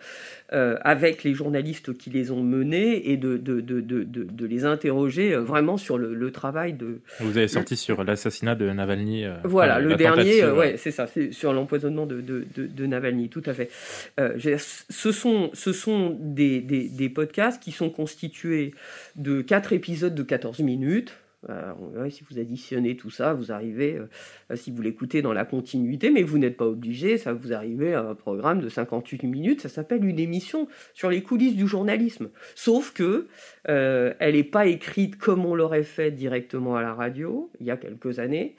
euh, 0.53 0.77
avec 0.81 1.23
les 1.23 1.33
journalistes 1.33 1.97
qui 1.97 2.09
les 2.09 2.29
ont 2.29 2.43
menées 2.43 3.09
et 3.09 3.17
de, 3.17 3.37
de, 3.37 3.59
de, 3.59 3.81
de 3.81 4.45
les 4.45 4.65
interroger 4.65 5.33
euh, 5.33 5.41
vraiment 5.41 5.77
sur 5.77 5.97
le, 5.97 6.13
le, 6.13 6.31
travail 6.31 6.73
de. 6.73 6.99
Vous 7.19 7.37
avez 7.37 7.47
sorti 7.47 7.75
sur 7.75 8.03
l'assassinat 8.03 8.53
de 8.53 8.69
Navalny. 8.69 9.25
Euh, 9.25 9.33
voilà, 9.43 9.79
le 9.79 9.95
dernier, 9.95 10.45
ouais, 10.45 10.75
c'est 10.77 10.91
ça, 10.91 11.07
c'est 11.07 11.31
sur 11.31 11.53
l'empoisonnement 11.53 12.05
de, 12.05 12.21
de, 12.21 12.85
Navalny, 12.85 13.29
tout 13.29 13.43
à 13.45 13.53
fait. 13.53 13.71
ce 14.17 15.11
sont, 15.11 15.49
ce 15.53 15.73
sont 15.73 16.17
des, 16.19 16.61
des, 16.61 16.87
des 16.87 17.09
podcasts 17.09 17.61
qui 17.61 17.71
sont 17.71 17.89
constitués 17.89 18.75
de 19.15 19.41
quatre 19.41 19.73
épisodes 19.73 20.13
de 20.13 20.23
14 20.23 20.59
minutes 20.59 21.15
euh, 21.49 22.09
si 22.09 22.23
vous 22.29 22.39
additionnez 22.39 22.95
tout 22.95 23.09
ça, 23.09 23.33
vous 23.33 23.51
arrivez, 23.51 23.97
euh, 23.97 24.55
si 24.55 24.71
vous 24.71 24.81
l'écoutez 24.81 25.21
dans 25.21 25.33
la 25.33 25.45
continuité, 25.45 26.09
mais 26.09 26.23
vous 26.23 26.37
n'êtes 26.37 26.57
pas 26.57 26.67
obligé, 26.67 27.17
ça 27.17 27.33
vous 27.33 27.53
arrivez 27.53 27.93
à 27.93 28.01
un 28.01 28.15
programme 28.15 28.61
de 28.61 28.69
58 28.69 29.23
minutes, 29.23 29.61
ça 29.61 29.69
s'appelle 29.69 30.05
une 30.05 30.19
émission 30.19 30.67
sur 30.93 31.09
les 31.09 31.21
coulisses 31.21 31.55
du 31.55 31.67
journalisme. 31.67 32.29
Sauf 32.55 32.93
que 32.93 33.27
euh, 33.69 34.13
elle 34.19 34.35
n'est 34.35 34.43
pas 34.43 34.65
écrite 34.65 35.17
comme 35.17 35.45
on 35.45 35.55
l'aurait 35.55 35.83
fait 35.83 36.11
directement 36.11 36.75
à 36.75 36.81
la 36.81 36.93
radio, 36.93 37.49
il 37.59 37.65
y 37.65 37.71
a 37.71 37.77
quelques 37.77 38.19
années, 38.19 38.55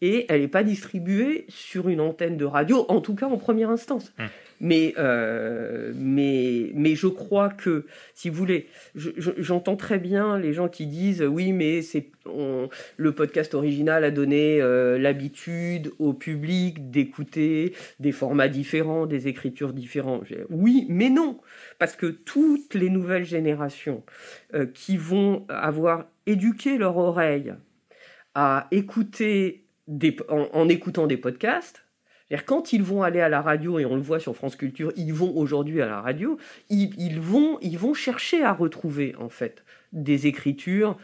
et 0.00 0.26
elle 0.28 0.40
n'est 0.40 0.48
pas 0.48 0.62
distribuée 0.62 1.44
sur 1.48 1.88
une 1.88 2.00
antenne 2.00 2.36
de 2.36 2.44
radio, 2.44 2.84
en 2.88 3.00
tout 3.00 3.14
cas 3.14 3.26
en 3.26 3.38
première 3.38 3.70
instance. 3.70 4.12
Hum. 4.18 4.26
Mais, 4.60 4.94
euh, 4.98 5.92
mais, 5.94 6.72
mais 6.74 6.96
je 6.96 7.06
crois 7.06 7.48
que, 7.48 7.86
si 8.14 8.28
vous 8.28 8.36
voulez, 8.36 8.66
j'entends 8.96 9.76
très 9.76 9.98
bien 9.98 10.36
les 10.36 10.52
gens 10.52 10.68
qui 10.68 10.86
disent 10.86 11.22
oui, 11.22 11.52
mais 11.52 11.82
c'est 11.82 12.10
le 12.96 13.12
podcast 13.12 13.54
original 13.54 14.04
a 14.04 14.10
donné 14.10 14.60
euh, 14.60 14.98
l'habitude 14.98 15.92
au 15.98 16.12
public 16.12 16.90
d'écouter 16.90 17.72
des 18.00 18.12
formats 18.12 18.48
différents, 18.48 19.06
des 19.06 19.28
écritures 19.28 19.72
différentes. 19.72 20.24
Oui, 20.50 20.86
mais 20.88 21.10
non, 21.10 21.38
parce 21.78 21.96
que 21.96 22.06
toutes 22.06 22.74
les 22.74 22.90
nouvelles 22.90 23.24
générations 23.24 24.02
euh, 24.54 24.66
qui 24.66 24.96
vont 24.96 25.46
avoir 25.48 26.06
éduqué 26.26 26.78
leur 26.78 26.96
oreille 26.96 27.54
à 28.34 28.66
écouter 28.70 29.64
des, 29.86 30.16
en 30.28 30.68
écoutant 30.68 31.06
des 31.06 31.16
podcasts, 31.16 31.84
quand 32.44 32.72
ils 32.72 32.82
vont 32.82 33.02
aller 33.02 33.20
à 33.20 33.28
la 33.28 33.40
radio, 33.40 33.78
et 33.78 33.86
on 33.86 33.96
le 33.96 34.02
voit 34.02 34.20
sur 34.20 34.36
France 34.36 34.56
Culture, 34.56 34.92
ils 34.96 35.14
vont 35.14 35.36
aujourd'hui 35.36 35.80
à 35.80 35.86
la 35.86 36.00
radio, 36.00 36.38
ils, 36.68 37.20
vont, 37.20 37.58
ils 37.62 37.78
vont 37.78 37.94
chercher 37.94 38.42
à 38.42 38.52
retrouver 38.52 39.14
en 39.18 39.28
fait 39.28 39.64
des 39.92 40.26
écritures 40.26 40.98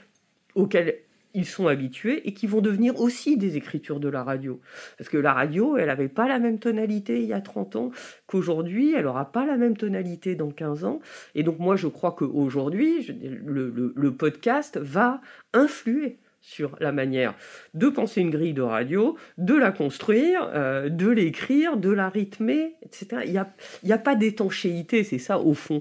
auxquelles 0.55 0.99
ils 1.35 1.47
sont 1.47 1.67
habitués 1.67 2.27
et 2.27 2.33
qui 2.33 2.47
vont 2.47 2.61
devenir 2.61 2.99
aussi 3.01 3.37
des 3.37 3.57
écritures 3.57 4.01
de 4.01 4.09
la 4.09 4.23
radio. 4.23 4.61
Parce 4.97 5.11
que 5.11 5.19
la 5.19 5.33
radio, 5.33 5.77
elle 5.77 5.87
n'avait 5.87 6.09
pas 6.09 6.29
la 6.29 6.39
même 6.39 6.59
tonalité 6.59 7.21
il 7.21 7.29
y 7.29 7.33
a 7.33 7.41
30 7.41 7.77
ans 7.77 7.91
qu'aujourd'hui, 8.27 8.95
elle 8.95 9.05
n'aura 9.05 9.33
pas 9.33 9.45
la 9.45 9.57
même 9.57 9.77
tonalité 9.77 10.37
dans 10.37 10.51
15 10.51 10.85
ans. 10.85 11.01
Et 11.35 11.43
donc 11.43 11.59
moi, 11.59 11.77
je 11.77 11.89
crois 11.89 12.13
qu'aujourd'hui, 12.13 13.07
le, 13.45 13.93
le 13.95 14.15
podcast 14.15 14.79
va 14.79 15.21
influer 15.53 16.19
sur 16.47 16.77
la 16.79 16.93
manière 16.93 17.35
de 17.73 17.89
penser 17.89 18.21
une 18.21 18.29
grille 18.29 18.53
de 18.53 18.61
radio, 18.61 19.17
de 19.39 19.55
la 19.55 19.73
construire, 19.73 20.51
euh, 20.55 20.91
de 20.91 21.09
l'écrire, 21.09 21.79
de 21.79 21.89
la 21.89 22.11
rythmer, 22.11 22.75
etc. 22.83 23.23
Il 23.25 23.33
n'y 23.33 23.39
a, 23.39 23.49
y 23.83 23.93
a 23.93 23.99
pas 23.99 24.15
d'étanchéité, 24.15 25.05
c'est 25.05 25.19
ça 25.19 25.39
au 25.39 25.55
fond 25.55 25.81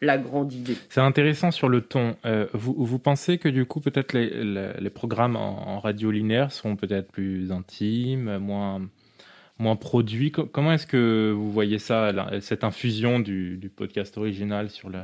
la 0.00 0.18
grande 0.18 0.52
idée. 0.52 0.76
C'est 0.88 1.00
intéressant 1.00 1.52
sur 1.52 1.68
le 1.68 1.80
ton. 1.80 2.16
Euh, 2.26 2.48
vous, 2.52 2.74
vous, 2.76 2.98
pensez 2.98 3.38
que 3.38 3.48
du 3.48 3.66
coup 3.66 3.80
peut-être 3.80 4.12
les, 4.12 4.30
les, 4.78 4.90
programmes 4.90 5.36
en, 5.36 5.78
radio 5.78 6.10
linéaire 6.10 6.50
sont 6.50 6.74
peut-être 6.74 7.12
plus 7.12 7.52
intimes, 7.52 8.38
moins, 8.38 8.82
moins 9.58 9.76
produits? 9.76 10.32
Comment 10.32 10.72
est-ce 10.72 10.88
que 10.88 11.32
vous 11.34 11.52
voyez 11.52 11.78
ça, 11.78 12.12
cette 12.40 12.64
infusion 12.64 13.20
du, 13.20 13.58
du 13.58 13.68
podcast 13.68 14.18
original 14.18 14.70
sur 14.70 14.88
le... 14.88 14.98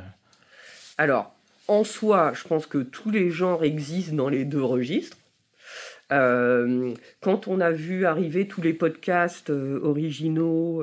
Alors, 0.97 1.36
en 1.67 1.83
soi, 1.83 2.33
je 2.33 2.47
pense 2.47 2.65
que 2.65 2.79
tous 2.79 3.11
les 3.11 3.29
genres 3.29 3.63
existent 3.63 4.15
dans 4.15 4.29
les 4.29 4.45
deux 4.45 4.63
registres. 4.63 5.17
Euh, 6.13 6.93
quand 7.19 7.49
on 7.49 7.59
a 7.59 7.71
vu 7.71 8.05
arriver 8.05 8.47
tous 8.47 8.61
les 8.61 8.73
podcasts 8.73 9.49
euh, 9.49 9.81
originaux, 9.83 10.81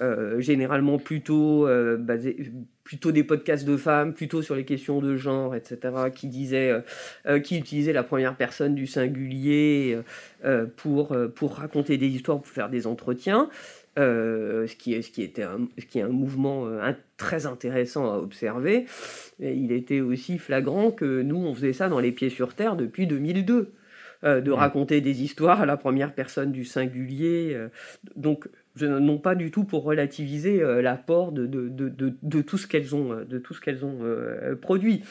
euh, 0.00 0.40
généralement 0.40 0.98
plutôt 0.98 1.68
plutôt 2.82 3.12
des 3.12 3.24
podcasts 3.24 3.64
de 3.64 3.76
femmes, 3.76 4.12
plutôt 4.12 4.42
sur 4.42 4.54
les 4.54 4.64
questions 4.64 5.00
de 5.00 5.16
genre, 5.16 5.54
etc., 5.54 5.78
qui 6.14 6.28
disaient, 6.28 6.82
qui 7.42 7.58
utilisaient 7.58 7.94
la 7.94 8.02
première 8.02 8.36
personne 8.36 8.74
du 8.74 8.86
singulier 8.86 9.98
pour 10.76 11.16
pour 11.34 11.54
raconter 11.54 11.96
des 11.96 12.08
histoires, 12.08 12.40
pour 12.40 12.52
faire 12.52 12.68
des 12.68 12.86
entretiens. 12.86 13.48
Euh, 13.96 14.66
ce, 14.66 14.74
qui 14.74 14.92
est, 14.94 15.02
ce, 15.02 15.10
qui 15.10 15.22
était 15.22 15.44
un, 15.44 15.68
ce 15.78 15.84
qui 15.84 16.00
est 16.00 16.02
un 16.02 16.08
mouvement 16.08 16.66
euh, 16.66 16.92
très 17.16 17.46
intéressant 17.46 18.12
à 18.12 18.16
observer. 18.18 18.86
Et 19.40 19.54
il 19.54 19.70
était 19.70 20.00
aussi 20.00 20.38
flagrant 20.38 20.90
que 20.90 21.22
nous, 21.22 21.36
on 21.36 21.54
faisait 21.54 21.72
ça 21.72 21.88
dans 21.88 22.00
Les 22.00 22.10
Pieds 22.10 22.30
sur 22.30 22.54
Terre 22.54 22.74
depuis 22.74 23.06
2002. 23.06 23.72
Euh, 24.24 24.40
de 24.40 24.50
raconter 24.50 25.02
des 25.02 25.22
histoires 25.22 25.60
à 25.60 25.66
la 25.66 25.76
première 25.76 26.14
personne 26.14 26.50
du 26.50 26.64
singulier. 26.64 27.56
donc, 28.16 28.48
je, 28.74 28.86
non 28.86 29.18
pas 29.18 29.34
du 29.36 29.52
tout 29.52 29.64
pour 29.64 29.84
relativiser 29.84 30.60
l'apport 30.82 31.30
de, 31.30 31.46
de, 31.46 31.68
de, 31.68 32.14
de, 32.20 32.42
tout 32.42 32.58
ce 32.58 32.66
qu'elles 32.66 32.96
ont, 32.96 33.22
de 33.22 33.38
tout 33.38 33.54
ce 33.54 33.60
qu'elles 33.60 33.84
ont 33.84 34.00
produit, 34.60 35.02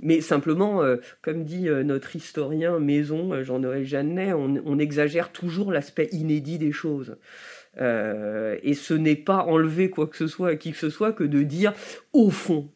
mais 0.00 0.22
simplement, 0.22 0.80
comme 1.20 1.44
dit 1.44 1.64
notre 1.84 2.16
historien 2.16 2.78
maison 2.78 3.42
Jean-Noël 3.42 3.84
Jeannet, 3.84 4.32
on, 4.32 4.62
on 4.64 4.78
exagère 4.78 5.30
toujours 5.30 5.72
l'aspect 5.72 6.08
inédit 6.12 6.56
des 6.56 6.72
choses. 6.72 7.16
Euh, 7.80 8.58
et 8.62 8.74
ce 8.74 8.94
n'est 8.94 9.16
pas 9.16 9.44
enlever 9.44 9.88
quoi 9.88 10.06
que 10.06 10.16
ce 10.16 10.26
soit 10.26 10.50
à 10.50 10.56
qui 10.56 10.72
que 10.72 10.78
ce 10.78 10.90
soit 10.90 11.12
que 11.12 11.24
de 11.24 11.42
dire 11.42 11.72
au 12.12 12.30
fond. 12.30 12.68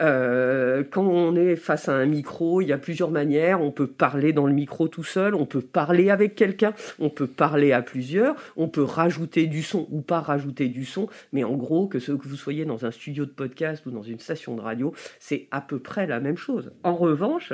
Euh, 0.00 0.82
quand 0.88 1.04
on 1.04 1.36
est 1.36 1.56
face 1.56 1.88
à 1.88 1.94
un 1.94 2.06
micro, 2.06 2.60
il 2.60 2.68
y 2.68 2.72
a 2.72 2.78
plusieurs 2.78 3.10
manières. 3.10 3.60
On 3.60 3.70
peut 3.70 3.86
parler 3.86 4.32
dans 4.32 4.46
le 4.46 4.52
micro 4.52 4.88
tout 4.88 5.04
seul, 5.04 5.34
on 5.34 5.46
peut 5.46 5.60
parler 5.60 6.10
avec 6.10 6.34
quelqu'un, 6.34 6.74
on 6.98 7.10
peut 7.10 7.26
parler 7.26 7.72
à 7.72 7.82
plusieurs, 7.82 8.34
on 8.56 8.68
peut 8.68 8.82
rajouter 8.82 9.46
du 9.46 9.62
son 9.62 9.86
ou 9.90 10.00
pas 10.00 10.20
rajouter 10.20 10.68
du 10.68 10.84
son. 10.84 11.08
Mais 11.32 11.44
en 11.44 11.54
gros, 11.54 11.86
que 11.86 11.98
ce 11.98 12.12
que 12.12 12.26
vous 12.26 12.36
soyez 12.36 12.64
dans 12.64 12.86
un 12.86 12.90
studio 12.90 13.26
de 13.26 13.30
podcast 13.30 13.84
ou 13.86 13.90
dans 13.90 14.02
une 14.02 14.18
station 14.18 14.56
de 14.56 14.60
radio, 14.60 14.94
c'est 15.18 15.48
à 15.50 15.60
peu 15.60 15.78
près 15.78 16.06
la 16.06 16.20
même 16.20 16.36
chose. 16.36 16.72
En 16.82 16.94
revanche, 16.94 17.52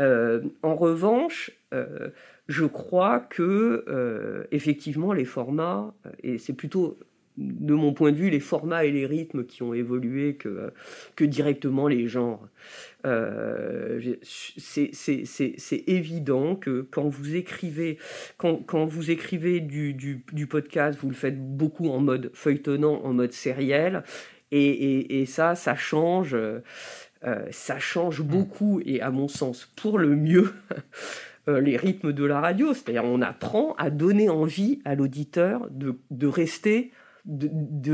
euh, 0.00 0.40
en 0.62 0.74
revanche, 0.74 1.50
euh, 1.72 2.10
je 2.48 2.64
crois 2.64 3.20
que 3.20 4.46
effectivement 4.50 5.12
les 5.12 5.24
formats, 5.24 5.94
et 6.22 6.38
c'est 6.38 6.52
plutôt 6.52 6.98
de 7.36 7.74
mon 7.74 7.92
point 7.92 8.12
de 8.12 8.16
vue 8.16 8.30
les 8.30 8.40
formats 8.40 8.84
et 8.84 8.90
les 8.90 9.06
rythmes 9.06 9.44
qui 9.44 9.62
ont 9.62 9.72
évolué 9.72 10.34
que, 10.34 10.72
que 11.16 11.24
directement 11.24 11.88
les 11.88 12.08
genres. 12.08 12.46
Euh, 13.06 14.14
c'est 14.22 15.84
évident 15.86 16.56
que 16.56 16.86
quand 16.90 17.08
vous 17.08 17.36
écrivez, 17.36 17.98
quand, 18.36 18.56
quand 18.66 18.84
vous 18.84 19.10
écrivez 19.10 19.60
du, 19.60 19.94
du, 19.94 20.24
du, 20.32 20.46
podcast, 20.46 20.98
vous 21.00 21.08
le 21.08 21.14
faites 21.14 21.40
beaucoup 21.40 21.88
en 21.88 22.00
mode 22.00 22.30
feuilletonnant, 22.34 23.00
en 23.04 23.12
mode 23.12 23.32
sériel, 23.32 24.02
et, 24.50 24.66
et, 24.68 25.20
et 25.20 25.26
ça, 25.26 25.54
ça 25.54 25.76
change. 25.76 26.36
ça 27.50 27.78
change 27.78 28.22
beaucoup 28.22 28.80
et 28.84 29.00
à 29.00 29.10
mon 29.10 29.28
sens 29.28 29.70
pour 29.76 29.98
le 29.98 30.16
mieux 30.16 30.52
euh, 31.48 31.60
les 31.60 31.76
rythmes 31.76 32.12
de 32.12 32.24
la 32.24 32.40
radio. 32.40 32.74
C'est-à-dire 32.74 33.04
on 33.04 33.22
apprend 33.22 33.74
à 33.78 33.90
donner 33.90 34.28
envie 34.28 34.80
à 34.84 34.94
l'auditeur 34.94 35.68
de, 35.70 35.98
de 36.10 36.26
rester 36.26 36.92
de, 37.24 37.48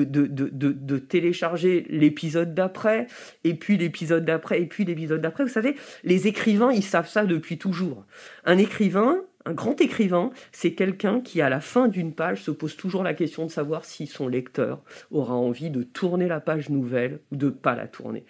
de, 0.05 0.27
de, 0.27 0.49
de, 0.73 0.99
télécharger 0.99 1.87
l'épisode 1.89 2.55
d'après, 2.55 3.07
et 3.45 3.55
puis 3.55 3.77
l'épisode 3.77 4.25
d'après, 4.25 4.61
et 4.61 4.67
puis 4.67 4.85
l'épisode 4.85 5.21
d'après. 5.21 5.45
Vous 5.45 5.51
savez, 5.51 5.77
les 6.05 6.27
écrivains, 6.27 6.73
ils 6.73 6.85
savent 6.85 7.09
ça 7.09 7.25
depuis 7.25 7.59
toujours. 7.59 8.05
Un 8.45 8.59
écrivain, 8.59 9.23
Un 9.47 9.53
grand 9.53 9.81
écrivain, 9.81 10.33
c'est 10.51 10.73
quelqu'un 10.73 11.21
qui, 11.21 11.41
à 11.41 11.49
la 11.49 11.61
fin 11.61 11.87
d'une 11.87 12.13
page, 12.13 12.43
se 12.43 12.51
pose 12.51 12.77
toujours 12.77 13.05
la 13.05 13.15
question 13.15 13.47
de 13.47 13.51
savoir 13.51 13.85
si 13.85 14.09
son 14.09 14.27
lecteur 14.27 14.83
aura 15.13 15.35
envie 15.35 15.71
de 15.71 15.85
tourner 15.85 16.27
la 16.27 16.41
page 16.41 16.69
nouvelle 16.69 17.21
ou 17.31 17.37
de 17.37 17.49
pas 17.49 17.77
la 17.77 17.87
tourner. 17.87 18.25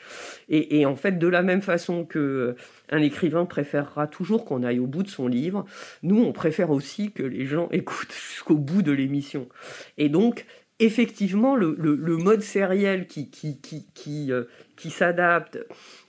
Et, 0.51 0.85
en 0.85 0.95
fait, 0.95 1.13
de 1.19 1.27
la 1.27 1.43
même 1.43 1.63
façon 1.63 2.05
que 2.05 2.19
euh, 2.19 2.57
un 2.91 3.01
écrivain 3.01 3.47
préférera 3.47 4.07
toujours 4.09 4.45
qu'on 4.45 4.63
aille 4.63 4.79
au 4.79 4.87
bout 4.87 5.03
de 5.03 5.09
son 5.09 5.27
livre, 5.27 5.65
nous, 6.03 6.23
on 6.23 6.33
préfère 6.33 6.71
aussi 6.71 7.13
que 7.13 7.23
les 7.23 7.47
gens 7.47 7.69
écoutent 7.73 8.13
jusqu'au 8.13 8.57
bout 8.57 8.83
de 8.83 8.93
l'émission. 8.93 9.49
Et 9.97 10.11
donc, 10.11 10.45
effectivement, 10.79 11.57
le, 11.57 12.17
mode 12.17 12.43
sériel 12.43 13.07
qui, 13.07 13.31
qui, 13.31 13.61
qui, 13.61 13.87
qui, 13.95 14.33
euh, 14.33 14.45
qui 14.77 14.91
s'adapte 14.91 15.59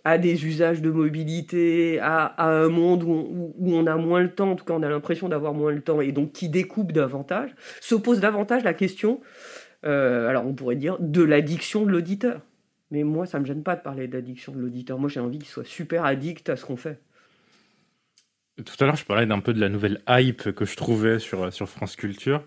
à 0.04 0.18
des 0.18 0.46
usages 0.46 0.82
de 0.82 0.90
mobilité, 0.90 2.00
à, 2.02 2.50
un 2.50 2.70
monde 2.70 3.04
où, 3.04 3.54
on 3.60 3.88
a 3.88 3.96
moins 3.96 4.22
le 4.22 4.32
temps, 4.32 4.52
en 4.52 4.56
tout 4.56 4.66
cas 4.66 4.74
on 4.74 4.84
a 4.84 4.90
l'impression 4.90 5.30
d'avoir 5.30 5.54
moins 5.54 5.72
le 5.72 5.82
temps, 5.82 6.02
et 6.02 6.12
donc 6.12 6.32
qui 6.32 6.50
découpe 6.50 6.92
davantage, 6.92 7.52
se 7.82 7.96
pose 7.96 8.20
davantage 8.20 8.64
la 8.64 8.74
question, 8.74 9.22
euh, 9.86 10.28
alors 10.28 10.46
on 10.46 10.54
pourrait 10.54 10.76
dire, 10.76 10.98
de 11.00 11.24
l'addiction 11.24 11.86
de 11.86 11.92
l'auditeur. 11.92 12.42
Mais 12.90 13.04
moi, 13.04 13.26
ça 13.26 13.38
ne 13.38 13.44
me 13.44 13.48
gêne 13.48 13.64
pas 13.64 13.76
de 13.76 13.82
parler 13.82 14.08
d'addiction 14.08 14.54
de 14.54 14.60
l'auditeur. 14.60 14.98
Moi, 14.98 15.10
j'ai 15.10 15.20
envie 15.20 15.40
qu'il 15.40 15.48
soit 15.50 15.68
super 15.68 16.06
addict 16.06 16.50
à 16.50 16.56
ce 16.56 16.64
qu'on 16.64 16.78
fait. 16.78 17.02
Tout 18.64 18.76
à 18.80 18.86
l'heure, 18.86 18.96
je 18.96 19.04
parlais 19.04 19.26
d'un 19.26 19.42
peu 19.42 19.54
de 19.54 19.60
la 19.60 19.68
nouvelle 19.68 20.02
hype 20.08 20.52
que 20.54 20.66
je 20.66 20.78
trouvais 20.78 21.20
sur, 21.20 21.52
sur 21.52 21.68
France 21.68 21.98
Culture. 21.98 22.44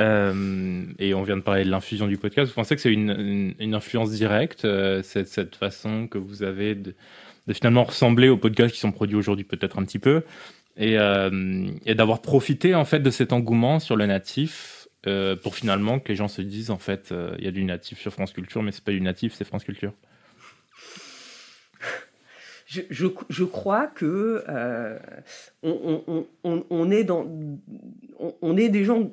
Euh, 0.00 0.84
et 0.98 1.14
on 1.14 1.22
vient 1.22 1.36
de 1.36 1.42
parler 1.42 1.64
de 1.64 1.70
l'infusion 1.70 2.06
du 2.06 2.16
podcast. 2.16 2.48
Vous 2.48 2.54
pensez 2.54 2.74
que 2.74 2.80
c'est 2.80 2.92
une, 2.92 3.54
influence 3.74 4.10
directe, 4.10 4.64
euh, 4.64 5.02
cette, 5.02 5.54
façon 5.54 6.08
que 6.08 6.18
vous 6.18 6.42
avez 6.42 6.74
de, 6.74 6.94
finalement 7.52 7.84
ressembler 7.84 8.28
aux 8.28 8.36
podcasts 8.36 8.74
qui 8.74 8.80
sont 8.80 8.92
produits 8.92 9.16
aujourd'hui, 9.16 9.44
peut-être 9.44 9.78
un 9.78 9.84
petit 9.84 9.98
peu, 9.98 10.22
et, 10.76 10.98
euh, 10.98 11.70
d'avoir 11.86 12.22
profité 12.22 12.74
en 12.74 12.84
fait 12.84 13.00
de 13.00 13.10
cet 13.10 13.32
engouement 13.32 13.78
sur 13.78 13.96
le 13.96 14.06
natif 14.06 14.88
pour 15.42 15.54
finalement 15.54 15.98
que 16.00 16.08
les 16.08 16.16
gens 16.16 16.28
se 16.28 16.40
disent 16.40 16.70
en 16.70 16.78
fait, 16.78 17.12
il 17.38 17.44
y 17.44 17.46
a 17.46 17.50
du 17.50 17.62
natif 17.62 18.00
sur 18.00 18.10
France 18.10 18.32
Culture, 18.32 18.62
mais 18.62 18.72
c'est 18.72 18.82
pas 18.82 18.90
du 18.90 19.02
natif, 19.02 19.34
c'est 19.34 19.44
France 19.44 19.62
Culture. 19.62 19.92
Je, 22.66 23.44
crois 23.44 23.86
que 23.86 24.42
on, 25.62 26.90
est 26.90 27.04
dans, 27.04 27.28
on, 28.40 28.56
est 28.56 28.70
des 28.70 28.84
gens 28.86 29.12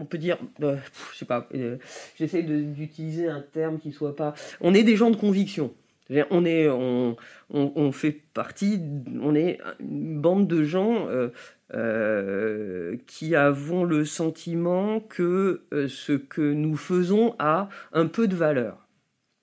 on 0.00 0.04
peut 0.04 0.18
dire, 0.18 0.38
euh, 0.62 0.76
je 1.12 1.18
sais 1.18 1.24
pas, 1.24 1.48
euh, 1.54 1.76
j'essaie 2.16 2.42
d'utiliser 2.42 3.28
un 3.28 3.40
terme 3.40 3.78
qui 3.78 3.92
soit 3.92 4.16
pas. 4.16 4.34
On 4.60 4.74
est 4.74 4.84
des 4.84 4.96
gens 4.96 5.10
de 5.10 5.16
conviction. 5.16 5.72
On 6.30 6.46
est, 6.46 6.70
on, 6.70 7.16
on, 7.50 7.92
fait 7.92 8.12
partie, 8.32 8.80
on 9.20 9.34
est 9.34 9.58
une 9.78 10.18
bande 10.18 10.48
de 10.48 10.64
gens 10.64 11.06
euh, 11.74 12.96
qui 13.06 13.36
avons 13.36 13.84
le 13.84 14.06
sentiment 14.06 15.00
que 15.00 15.64
ce 15.70 16.14
que 16.14 16.40
nous 16.40 16.78
faisons 16.78 17.34
a 17.38 17.68
un 17.92 18.06
peu 18.06 18.26
de 18.26 18.34
valeur. 18.34 18.88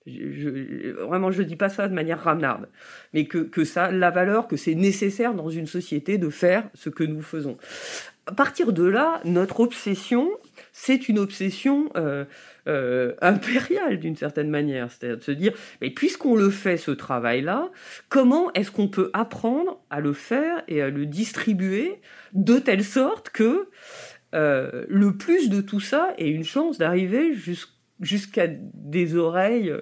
Vraiment, 0.06 1.30
je 1.30 1.42
ne 1.42 1.46
dis 1.46 1.54
pas 1.54 1.68
ça 1.68 1.86
de 1.88 1.94
manière 1.94 2.22
ramnarde, 2.22 2.68
mais 3.12 3.26
que, 3.26 3.38
que 3.38 3.64
ça, 3.64 3.92
la 3.92 4.10
valeur, 4.10 4.48
que 4.48 4.56
c'est 4.56 4.74
nécessaire 4.74 5.34
dans 5.34 5.50
une 5.50 5.66
société 5.66 6.18
de 6.18 6.30
faire 6.30 6.68
ce 6.74 6.90
que 6.90 7.04
nous 7.04 7.22
faisons. 7.22 7.58
À 8.26 8.32
partir 8.32 8.72
de 8.72 8.84
là, 8.84 9.20
notre 9.24 9.60
obsession, 9.60 10.28
c'est 10.78 11.08
une 11.08 11.18
obsession 11.18 11.88
euh, 11.96 12.26
euh, 12.68 13.14
impériale 13.22 13.98
d'une 13.98 14.14
certaine 14.14 14.50
manière. 14.50 14.92
C'est-à-dire 14.92 15.16
de 15.16 15.22
se 15.22 15.30
dire, 15.30 15.54
mais 15.80 15.88
puisqu'on 15.88 16.36
le 16.36 16.50
fait 16.50 16.76
ce 16.76 16.90
travail-là, 16.90 17.70
comment 18.10 18.52
est-ce 18.52 18.70
qu'on 18.70 18.88
peut 18.88 19.10
apprendre 19.14 19.80
à 19.88 20.00
le 20.00 20.12
faire 20.12 20.62
et 20.68 20.82
à 20.82 20.90
le 20.90 21.06
distribuer 21.06 22.02
de 22.34 22.58
telle 22.58 22.84
sorte 22.84 23.30
que 23.30 23.70
euh, 24.34 24.84
le 24.90 25.16
plus 25.16 25.48
de 25.48 25.62
tout 25.62 25.80
ça 25.80 26.12
ait 26.18 26.28
une 26.28 26.44
chance 26.44 26.76
d'arriver 26.76 27.32
jusqu'à 28.00 28.46
des 28.46 29.16
oreilles, 29.16 29.72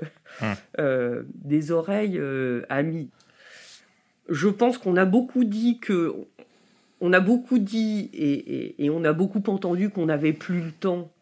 hum. 0.40 1.24
des 1.34 1.72
oreilles 1.72 2.20
amies. 2.68 3.10
Je 4.28 4.48
pense 4.48 4.78
qu'on 4.78 4.96
a 4.96 5.06
beaucoup 5.06 5.42
dit 5.42 5.80
que 5.80 6.14
on 7.00 7.12
a 7.12 7.20
beaucoup 7.20 7.58
dit 7.58 8.10
et, 8.12 8.90
on 8.90 9.04
a 9.04 9.12
beaucoup 9.12 9.42
entendu 9.46 9.90
qu'on 9.90 10.06
n'avait 10.06 10.32
plus 10.32 10.60
le 10.60 10.72
temps. 10.72 11.12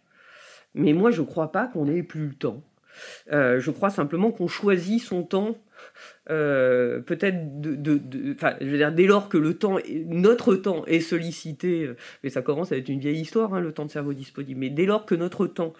Mais 0.74 0.92
moi, 0.92 1.10
je 1.10 1.20
ne 1.20 1.26
crois 1.26 1.52
pas 1.52 1.66
qu'on 1.66 1.86
ait 1.86 2.02
plus 2.02 2.28
le 2.28 2.34
temps. 2.34 2.62
Euh, 3.32 3.60
je 3.60 3.70
crois 3.70 3.90
simplement 3.90 4.30
qu'on 4.32 4.48
choisit 4.48 5.00
son 5.00 5.22
temps, 5.22 5.56
euh, 6.30 7.00
peut-être 7.00 7.60
dès 7.60 9.06
lors 9.06 9.28
que 9.28 9.38
le 9.38 9.54
temps, 9.54 9.78
notre 10.06 10.54
temps 10.56 10.84
est 10.86 11.00
sollicité, 11.00 11.84
euh, 11.84 11.96
mais 12.22 12.30
ça 12.30 12.42
commence 12.42 12.70
à 12.70 12.76
être 12.76 12.90
une 12.90 13.00
vieille 13.00 13.20
histoire, 13.20 13.54
hein, 13.54 13.60
le 13.60 13.72
temps 13.72 13.86
de 13.86 13.90
cerveau 13.90 14.12
disponible, 14.12 14.60
mais 14.60 14.70
dès 14.70 14.84
lors 14.84 15.06
que 15.06 15.14
notre 15.14 15.46
temps 15.46 15.72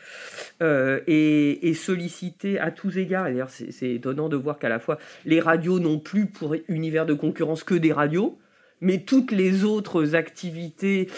est, 0.60 1.04
est, 1.06 1.74
sollicité 1.74 2.58
à 2.58 2.70
tous 2.70 2.96
égards, 2.96 3.26
et 3.26 3.32
d'ailleurs 3.32 3.50
c'est 3.50 3.90
étonnant 3.90 4.28
de 4.28 4.36
voir 4.36 4.58
qu'à 4.58 4.70
la 4.70 4.78
fois 4.78 4.98
les 5.26 5.40
radios 5.40 5.80
n'ont 5.80 5.98
plus 5.98 6.26
pour 6.26 6.56
univers 6.68 7.06
de 7.06 7.14
concurrence 7.14 7.62
que 7.62 7.74
des 7.74 7.92
radios, 7.92 8.38
mais 8.82 8.98
toutes 8.98 9.30
les 9.30 9.64
autres 9.64 10.14
activités 10.14 11.08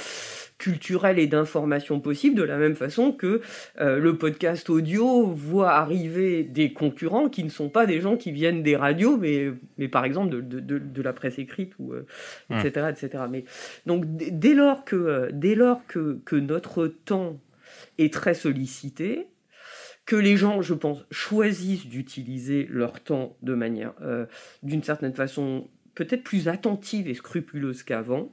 culturelles 0.58 1.18
et 1.18 1.26
d'information 1.26 2.00
possibles, 2.00 2.36
de 2.36 2.42
la 2.42 2.56
même 2.56 2.76
façon 2.76 3.12
que 3.12 3.40
euh, 3.80 3.98
le 3.98 4.16
podcast 4.16 4.70
audio 4.70 5.26
voit 5.26 5.72
arriver 5.72 6.44
des 6.44 6.72
concurrents 6.72 7.28
qui 7.28 7.42
ne 7.42 7.48
sont 7.48 7.68
pas 7.68 7.86
des 7.86 8.00
gens 8.00 8.16
qui 8.16 8.30
viennent 8.30 8.62
des 8.62 8.76
radios, 8.76 9.16
mais, 9.16 9.52
mais 9.78 9.88
par 9.88 10.04
exemple 10.04 10.30
de, 10.30 10.40
de, 10.40 10.78
de, 10.78 11.02
la 11.02 11.12
presse 11.12 11.38
écrite, 11.38 11.72
ou, 11.78 11.92
etc., 12.50 12.72
euh, 12.76 12.90
etc. 12.90 13.24
Mais, 13.30 13.44
donc 13.86 14.04
dès 14.06 14.54
lors, 14.54 14.84
que, 14.84 14.96
euh, 14.96 15.30
dès 15.32 15.54
lors 15.54 15.84
que, 15.86 16.20
que 16.24 16.36
notre 16.36 16.86
temps 16.86 17.40
est 17.98 18.12
très 18.12 18.34
sollicité, 18.34 19.26
que 20.06 20.16
les 20.16 20.36
gens, 20.36 20.62
je 20.62 20.74
pense, 20.74 21.04
choisissent 21.10 21.86
d'utiliser 21.86 22.66
leur 22.70 23.00
temps 23.00 23.36
de 23.42 23.54
manière, 23.54 23.94
d'une 24.62 24.82
certaine 24.82 25.14
façon, 25.14 25.68
peut-être 25.94 26.24
plus 26.24 26.48
attentive 26.48 27.08
et 27.08 27.14
scrupuleuse 27.14 27.82
qu'avant. 27.82 28.32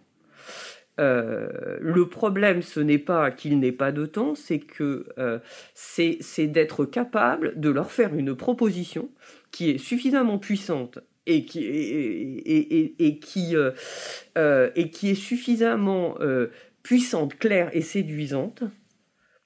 Euh, 0.99 1.77
le 1.79 2.09
problème, 2.09 2.61
ce 2.61 2.79
n'est 2.79 2.97
pas 2.99 3.31
qu'il 3.31 3.59
n'ait 3.59 3.71
pas 3.71 3.91
de 3.91 4.05
temps, 4.05 4.35
c'est 4.35 4.59
que 4.59 5.07
euh, 5.17 5.39
c'est 5.73 6.47
d'être 6.47 6.85
capable 6.85 7.59
de 7.59 7.69
leur 7.69 7.91
faire 7.91 8.13
une 8.13 8.35
proposition 8.35 9.09
qui 9.51 9.69
est 9.69 9.77
suffisamment 9.77 10.37
puissante 10.37 10.99
et 11.25 11.45
qui, 11.45 11.63
euh, 13.55 13.71
est 14.75 15.13
suffisamment 15.15 16.17
puissante, 16.83 17.37
claire 17.37 17.69
et 17.73 17.81
séduisante 17.81 18.63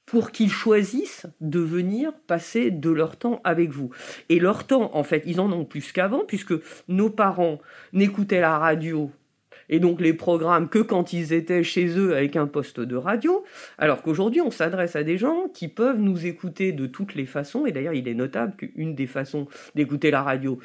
pour 0.05 0.31
qu'ils 0.31 0.51
choisissent 0.51 1.25
de 1.41 1.59
venir 1.59 2.13
passer 2.27 2.71
de 2.71 2.89
leur 2.89 3.17
temps 3.17 3.41
avec 3.43 3.71
vous. 3.71 3.89
Et 4.29 4.39
leur 4.39 4.67
temps, 4.67 4.95
en 4.95 5.03
fait, 5.03 5.23
ils 5.25 5.39
en 5.39 5.51
ont 5.51 5.65
plus 5.65 5.91
qu'avant, 5.91 6.23
puisque 6.25 6.53
nos 6.87 7.09
parents 7.09 7.59
n'écoutaient 7.93 8.41
la 8.41 8.57
radio 8.57 9.11
et 9.69 9.79
donc 9.79 10.01
les 10.01 10.13
programmes 10.13 10.69
que 10.69 10.79
quand 10.79 11.13
ils 11.13 11.33
étaient 11.33 11.63
chez 11.63 11.87
eux 11.97 12.15
avec 12.15 12.35
un 12.35 12.47
poste 12.47 12.79
de 12.79 12.95
radio, 12.95 13.43
alors 13.77 14.01
qu'aujourd'hui 14.01 14.41
on 14.41 14.51
s'adresse 14.51 14.95
à 14.95 15.03
des 15.03 15.17
gens 15.17 15.47
qui 15.53 15.67
peuvent 15.67 15.99
nous 15.99 16.25
écouter 16.25 16.71
de 16.71 16.85
toutes 16.85 17.15
les 17.15 17.25
façons, 17.25 17.65
et 17.65 17.71
d'ailleurs 17.71 17.93
il 17.93 18.07
est 18.07 18.13
notable 18.13 18.55
qu'une 18.55 18.95
des 18.95 19.07
façons 19.07 19.47
d'écouter 19.73 20.11
la 20.11 20.23
radio, 20.23 20.59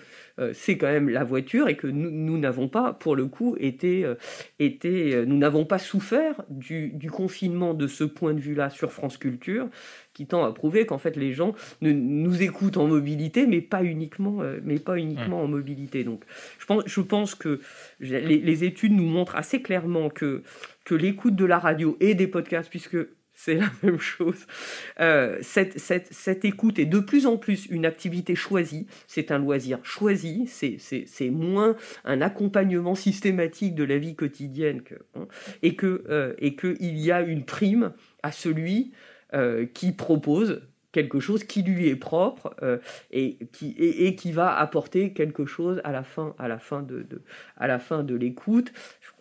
c'est 0.52 0.76
quand 0.78 0.86
même 0.86 1.08
la 1.08 1.24
voiture, 1.24 1.68
et 1.68 1.76
que 1.76 1.86
nous 1.86 2.38
n'avons 2.38 2.68
pas, 2.68 2.92
pour 2.92 3.16
le 3.16 3.26
coup, 3.26 3.56
été, 3.58 4.04
euh, 4.04 4.14
été 4.58 5.14
euh, 5.14 5.24
nous 5.24 5.36
n'avons 5.36 5.64
pas 5.64 5.78
souffert 5.78 6.42
du, 6.48 6.90
du 6.90 7.10
confinement 7.10 7.74
de 7.74 7.86
ce 7.86 8.04
point 8.04 8.34
de 8.34 8.40
vue-là 8.40 8.70
sur 8.70 8.92
France 8.92 9.16
Culture, 9.16 9.68
qui 10.14 10.26
tend 10.26 10.44
à 10.44 10.52
prouver 10.52 10.86
qu'en 10.86 10.98
fait 10.98 11.16
les 11.16 11.32
gens 11.32 11.54
ne, 11.82 11.92
nous 11.92 12.42
écoutent 12.42 12.76
en 12.76 12.86
mobilité, 12.86 13.46
mais 13.46 13.60
pas 13.60 13.82
uniquement, 13.84 14.42
euh, 14.42 14.60
mais 14.64 14.78
pas 14.78 14.96
uniquement 14.96 15.42
en 15.42 15.48
mobilité. 15.48 16.04
Donc, 16.04 16.24
je 16.58 16.66
pense, 16.66 16.82
je 16.86 17.00
pense 17.00 17.34
que 17.34 17.60
les, 18.00 18.64
études 18.64 18.92
nous 18.92 19.06
montrent 19.06 19.36
assez 19.36 19.62
clairement 19.62 20.10
que 20.10 20.42
que 20.84 20.94
l'écoute 20.94 21.36
de 21.36 21.44
la 21.44 21.58
radio 21.58 21.96
et 22.00 22.14
des 22.14 22.26
podcasts, 22.26 22.68
puisque 22.68 22.96
c'est 23.42 23.54
la 23.54 23.70
même 23.82 23.98
chose. 23.98 24.46
Euh, 25.00 25.38
cette, 25.40 26.44
écoute 26.44 26.78
est 26.78 26.84
de 26.84 27.00
plus 27.00 27.26
en 27.26 27.38
plus 27.38 27.66
une 27.66 27.86
activité 27.86 28.34
choisie, 28.34 28.86
c'est 29.06 29.30
un 29.30 29.38
loisir 29.38 29.78
choisi, 29.82 30.46
c'est 30.46 31.30
moins 31.30 31.74
un 32.04 32.20
accompagnement 32.20 32.94
systématique 32.94 33.74
de 33.74 33.84
la 33.84 33.96
vie 33.96 34.14
quotidienne, 34.14 34.82
hein, 35.14 35.26
et 35.62 35.74
qu'il 35.74 36.00
euh, 36.10 36.34
y 36.80 37.10
a 37.10 37.22
une 37.22 37.44
prime 37.44 37.92
à 38.22 38.30
celui 38.30 38.92
euh, 39.32 39.64
qui 39.72 39.92
propose 39.92 40.60
quelque 40.92 41.20
chose 41.20 41.44
qui 41.44 41.62
lui 41.62 41.88
est 41.88 41.96
propre 41.96 42.54
euh, 42.62 42.78
et, 43.10 43.38
qui, 43.52 43.74
et, 43.78 44.14
qui 44.16 44.32
va 44.32 44.56
apporter 44.56 45.12
quelque 45.12 45.46
chose 45.46 45.80
à 45.84 45.92
la 45.92 46.02
fin, 46.02 46.34
à 46.38 46.48
la 46.48 46.58
fin 46.58 46.82
de, 46.82 47.06
à 47.56 47.66
la 47.66 47.78
fin 47.78 48.02
de 48.02 48.14
l'écoute. 48.14 48.72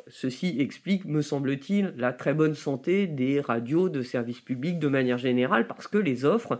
Ceci 0.08 0.55
explique, 0.60 1.05
me 1.05 1.21
semble-t-il, 1.21 1.93
la 1.95 2.13
très 2.13 2.34
bonne 2.34 2.55
santé 2.55 3.05
des 3.05 3.41
radios 3.41 3.89
de 3.89 4.01
service 4.01 4.41
public 4.41 4.79
de 4.79 4.88
manière 4.88 5.19
générale, 5.19 5.67
parce 5.67 5.88
que 5.88 5.99
les 5.99 6.25
offres 6.25 6.60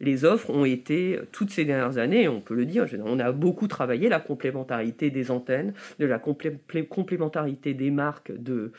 les 0.00 0.24
offres 0.24 0.50
ont 0.50 0.64
été, 0.64 1.18
toutes 1.32 1.50
ces 1.50 1.64
dernières 1.64 1.98
années, 1.98 2.28
on 2.28 2.40
peut 2.40 2.54
le 2.54 2.66
dire, 2.66 2.86
on 3.04 3.18
a 3.18 3.32
beaucoup 3.32 3.66
travaillé 3.66 4.08
la 4.08 4.20
complémentarité 4.20 5.10
des 5.10 5.30
antennes, 5.30 5.72
de 5.98 6.06
la 6.06 6.18
complémentarité 6.18 7.74
des 7.74 7.90
marques 7.90 8.32
de, 8.36 8.72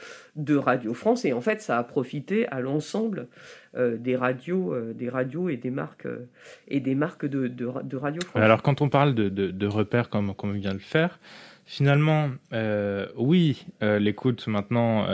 Radio 0.57 0.93
France, 0.93 1.25
et 1.25 1.33
en 1.33 1.41
fait, 1.41 1.61
ça 1.61 1.77
a 1.77 1.83
profité 1.83 2.47
à 2.47 2.59
l'ensemble 2.59 3.27
euh, 3.75 3.97
des 3.97 4.15
radios, 4.15 4.73
euh, 4.73 4.93
des 4.93 5.09
radios 5.09 5.49
et 5.49 5.57
des 5.57 5.69
marques 5.69 6.05
euh, 6.05 6.27
et 6.67 6.79
des 6.79 6.95
marques 6.95 7.25
de, 7.25 7.65
Radio 7.95 8.21
France. 8.21 8.41
Alors, 8.41 8.61
quand 8.61 8.81
on 8.81 8.89
parle 8.89 9.13
de, 9.13 9.67
repères 9.67 10.09
comme, 10.09 10.33
on 10.37 10.51
vient 10.51 10.71
de 10.71 10.75
le 10.75 10.79
faire, 10.79 11.19
finalement, 11.65 12.29
oui, 13.17 13.65
l'écoute 13.81 14.47
maintenant, 14.47 15.07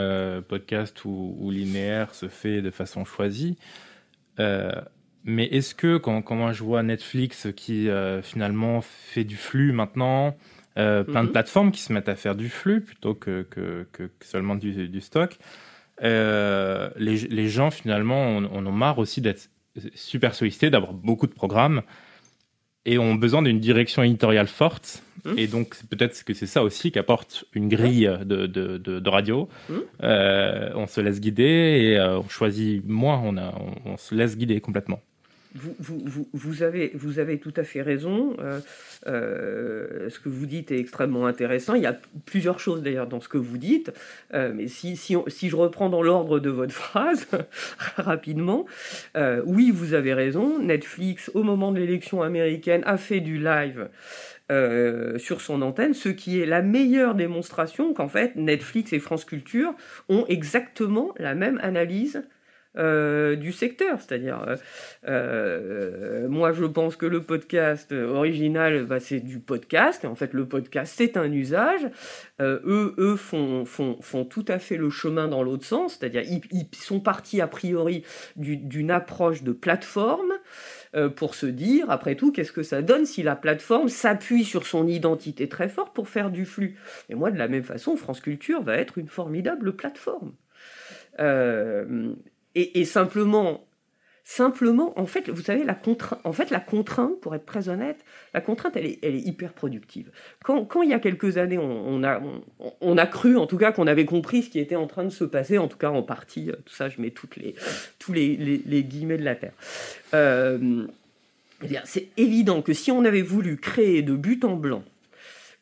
podcast 0.48 1.04
ou, 1.04 1.50
linéaire, 1.50 2.14
se 2.14 2.28
fait 2.28 2.62
de 2.62 2.70
façon 2.70 3.04
choisie. 3.04 3.56
Mais 5.24 5.46
est-ce 5.46 5.74
que 5.74 5.96
quand, 5.96 6.20
quand, 6.20 6.36
moi 6.36 6.52
je 6.52 6.62
vois 6.62 6.82
Netflix 6.82 7.48
qui 7.56 7.88
euh, 7.88 8.20
finalement 8.20 8.82
fait 8.82 9.24
du 9.24 9.36
flux 9.36 9.72
maintenant, 9.72 10.36
euh, 10.76 11.02
plein 11.02 11.22
de 11.22 11.28
mhm. 11.28 11.32
plateformes 11.32 11.72
qui 11.72 11.80
se 11.80 11.92
mettent 11.92 12.10
à 12.10 12.14
faire 12.14 12.34
du 12.34 12.50
flux 12.50 12.82
plutôt 12.82 13.14
que, 13.14 13.42
que, 13.48 13.86
que 13.92 14.10
seulement 14.20 14.54
du, 14.54 14.88
du 14.88 15.00
stock, 15.00 15.38
euh, 16.02 16.90
les, 16.96 17.16
les, 17.16 17.48
gens 17.48 17.70
finalement 17.70 18.20
on, 18.20 18.50
on 18.52 18.66
ont 18.66 18.72
marre 18.72 18.98
aussi 18.98 19.22
d'être 19.22 19.48
super 19.94 20.34
sollicités, 20.34 20.68
d'avoir 20.68 20.92
beaucoup 20.92 21.26
de 21.26 21.32
programmes 21.32 21.82
et 22.84 22.98
ont 22.98 23.14
besoin 23.14 23.40
d'une 23.40 23.60
direction 23.60 24.02
éditoriale 24.02 24.48
forte. 24.48 25.02
Mhm. 25.24 25.38
Et 25.38 25.46
donc 25.46 25.74
peut-être 25.88 26.22
que 26.24 26.34
c'est 26.34 26.46
ça 26.46 26.62
aussi 26.62 26.92
qu'apporte 26.92 27.46
une 27.54 27.70
grille 27.70 28.10
de, 28.26 28.46
de, 28.46 28.76
de, 28.76 28.98
de 28.98 29.08
radio. 29.08 29.48
Mhm. 29.70 29.82
On 30.02 30.86
se 30.86 31.00
laisse 31.00 31.18
guider 31.18 31.94
et 31.94 32.00
on 32.00 32.28
choisit 32.28 32.86
moins, 32.86 33.22
on, 33.24 33.38
a, 33.38 33.54
on, 33.58 33.92
on 33.92 33.96
se 33.96 34.14
laisse 34.14 34.36
guider 34.36 34.60
complètement 34.60 35.00
vous, 35.54 36.62
avez, 36.62 37.38
tout 37.38 37.52
à 37.56 37.62
fait 37.62 37.82
raison. 37.82 38.36
Euh, 38.40 38.60
euh, 39.06 40.10
ce 40.10 40.18
que 40.18 40.28
vous 40.28 40.46
dites 40.46 40.72
est 40.72 40.78
extrêmement 40.78 41.26
intéressant. 41.26 41.74
Il 41.74 41.82
y 41.82 41.86
a 41.86 41.96
plusieurs 42.26 42.58
choses 42.58 42.82
d'ailleurs 42.82 43.06
dans 43.06 43.20
ce 43.20 43.28
que 43.28 43.38
vous 43.38 43.58
dites. 43.58 43.92
Euh, 44.32 44.52
mais 44.54 44.66
si, 44.66 44.96
je 44.96 45.56
reprends 45.56 45.88
dans 45.88 46.02
l'ordre 46.02 46.40
de 46.40 46.50
votre 46.50 46.74
phrase, 46.74 47.26
rapidement, 47.96 48.66
oui, 49.46 49.70
vous 49.70 49.94
avez 49.94 50.14
raison. 50.14 50.58
Netflix, 50.58 51.30
au 51.34 51.42
moment 51.42 51.72
de 51.72 51.78
l'élection 51.78 52.22
américaine, 52.22 52.82
a 52.84 52.96
fait 52.96 53.20
du 53.20 53.38
live. 53.38 53.88
sur 55.18 55.40
son 55.40 55.62
antenne, 55.62 55.94
ce 55.94 56.08
qui 56.08 56.40
est 56.40 56.46
la 56.46 56.62
meilleure 56.62 57.14
démonstration 57.14 57.94
qu'en 57.94 58.08
fait 58.08 58.36
Netflix 58.36 58.92
et 58.92 58.98
France 58.98 59.24
Culture 59.24 59.74
ont 60.08 60.26
exactement 60.28 61.14
la 61.18 61.34
même 61.34 61.58
analyse 61.62 62.22
euh, 62.76 63.36
du 63.36 63.52
secteur. 63.52 64.00
C'est-à-dire, 64.00 64.44
euh, 64.48 64.56
euh, 65.06 66.28
moi, 66.28 66.52
je 66.52 66.64
pense 66.64 66.96
que 66.96 67.06
le 67.06 67.22
podcast 67.22 67.92
original, 67.92 68.84
bah, 68.84 68.98
c'est 68.98 69.20
du 69.20 69.38
podcast. 69.38 70.04
En 70.04 70.16
fait, 70.16 70.32
le 70.32 70.48
podcast, 70.48 70.92
c'est 70.96 71.16
un 71.16 71.30
usage. 71.30 71.88
eux, 72.40 72.94
eux 72.98 73.14
font, 73.14 73.64
tout 74.28 74.44
à 74.48 74.58
fait 74.58 74.76
le 74.76 74.90
chemin 74.90 75.28
dans 75.28 75.44
l'autre 75.44 75.64
sens. 75.64 75.98
C'est-à-dire, 75.98 76.22
ils, 76.24 76.66
sont 76.74 76.98
partis 76.98 77.40
a 77.40 77.46
priori 77.46 78.02
d'une 78.34 78.90
approche 78.90 79.44
de 79.44 79.52
plateforme 79.52 80.32
pour 81.14 81.36
se 81.36 81.46
dire, 81.46 81.90
après 81.90 82.16
tout, 82.16 82.32
qu'est-ce 82.32 82.52
que 82.52 82.64
ça 82.64 82.82
donne 82.82 83.06
si 83.06 83.22
la 83.22 83.36
plateforme 83.36 83.88
s'appuie 83.88 84.44
sur 84.44 84.66
son 84.66 84.88
identité 84.88 85.48
très 85.48 85.68
forte 85.68 85.94
pour 85.94 86.08
faire 86.08 86.30
du 86.30 86.44
flux? 86.44 86.76
Et 87.08 87.14
moi, 87.14 87.30
de 87.30 87.38
la 87.38 87.46
même 87.46 87.62
façon, 87.62 87.96
France 87.96 88.20
Culture 88.20 88.62
va 88.62 88.76
être 88.76 88.98
une 88.98 89.08
formidable 89.08 89.76
plateforme. 89.76 90.32
Et, 92.54 92.84
simplement, 92.84 93.66
simplement, 94.22 94.98
en 94.98 95.06
fait, 95.06 95.28
vous 95.28 95.42
savez, 95.42 95.64
la 95.64 95.74
contrainte, 95.74 96.20
en 96.24 96.32
fait, 96.32 96.50
la 96.50 96.60
contrainte, 96.60 97.20
pour 97.20 97.34
être 97.34 97.46
très 97.46 97.68
honnête, 97.68 98.04
la 98.32 98.40
contrainte, 98.40 98.76
elle 98.76 98.86
est, 98.86 98.98
elle 99.02 99.14
est 99.14 99.20
hyper 99.20 99.52
productive. 99.52 100.10
Quand, 100.44 100.64
quand 100.64 100.82
il 100.82 100.90
y 100.90 100.94
a 100.94 101.00
quelques 101.00 101.36
années, 101.36 101.58
on, 101.58 102.02
a, 102.04 102.22
on, 102.80 102.96
a 102.96 103.06
cru, 103.06 103.36
en 103.36 103.46
tout 103.46 103.58
cas, 103.58 103.72
qu'on 103.72 103.86
avait 103.86 104.04
compris 104.06 104.42
ce 104.42 104.50
qui 104.50 104.60
était 104.60 104.76
en 104.76 104.86
train 104.86 105.04
de 105.04 105.10
se 105.10 105.24
passer, 105.24 105.58
en 105.58 105.68
tout 105.68 105.78
cas 105.78 105.90
en 105.90 106.02
partie, 106.02 106.50
euh, 106.50 106.56
tout 106.64 106.74
ça, 106.74 106.88
je 106.88 107.00
mets 107.00 107.10
toutes 107.10 107.36
les, 107.36 107.54
tous 107.98 108.12
les, 108.12 108.36
les, 108.36 108.84
guillemets 108.84 109.18
de 109.18 109.24
la 109.24 109.34
terre. 109.34 109.54
Euh, 110.14 110.86
eh 111.62 111.78
c'est 111.84 112.08
évident 112.16 112.62
que 112.62 112.72
si 112.72 112.90
on 112.90 113.04
avait 113.04 113.22
voulu 113.22 113.56
créer 113.56 114.02
de 114.02 114.14
but 114.14 114.44
en 114.44 114.56
blanc 114.56 114.84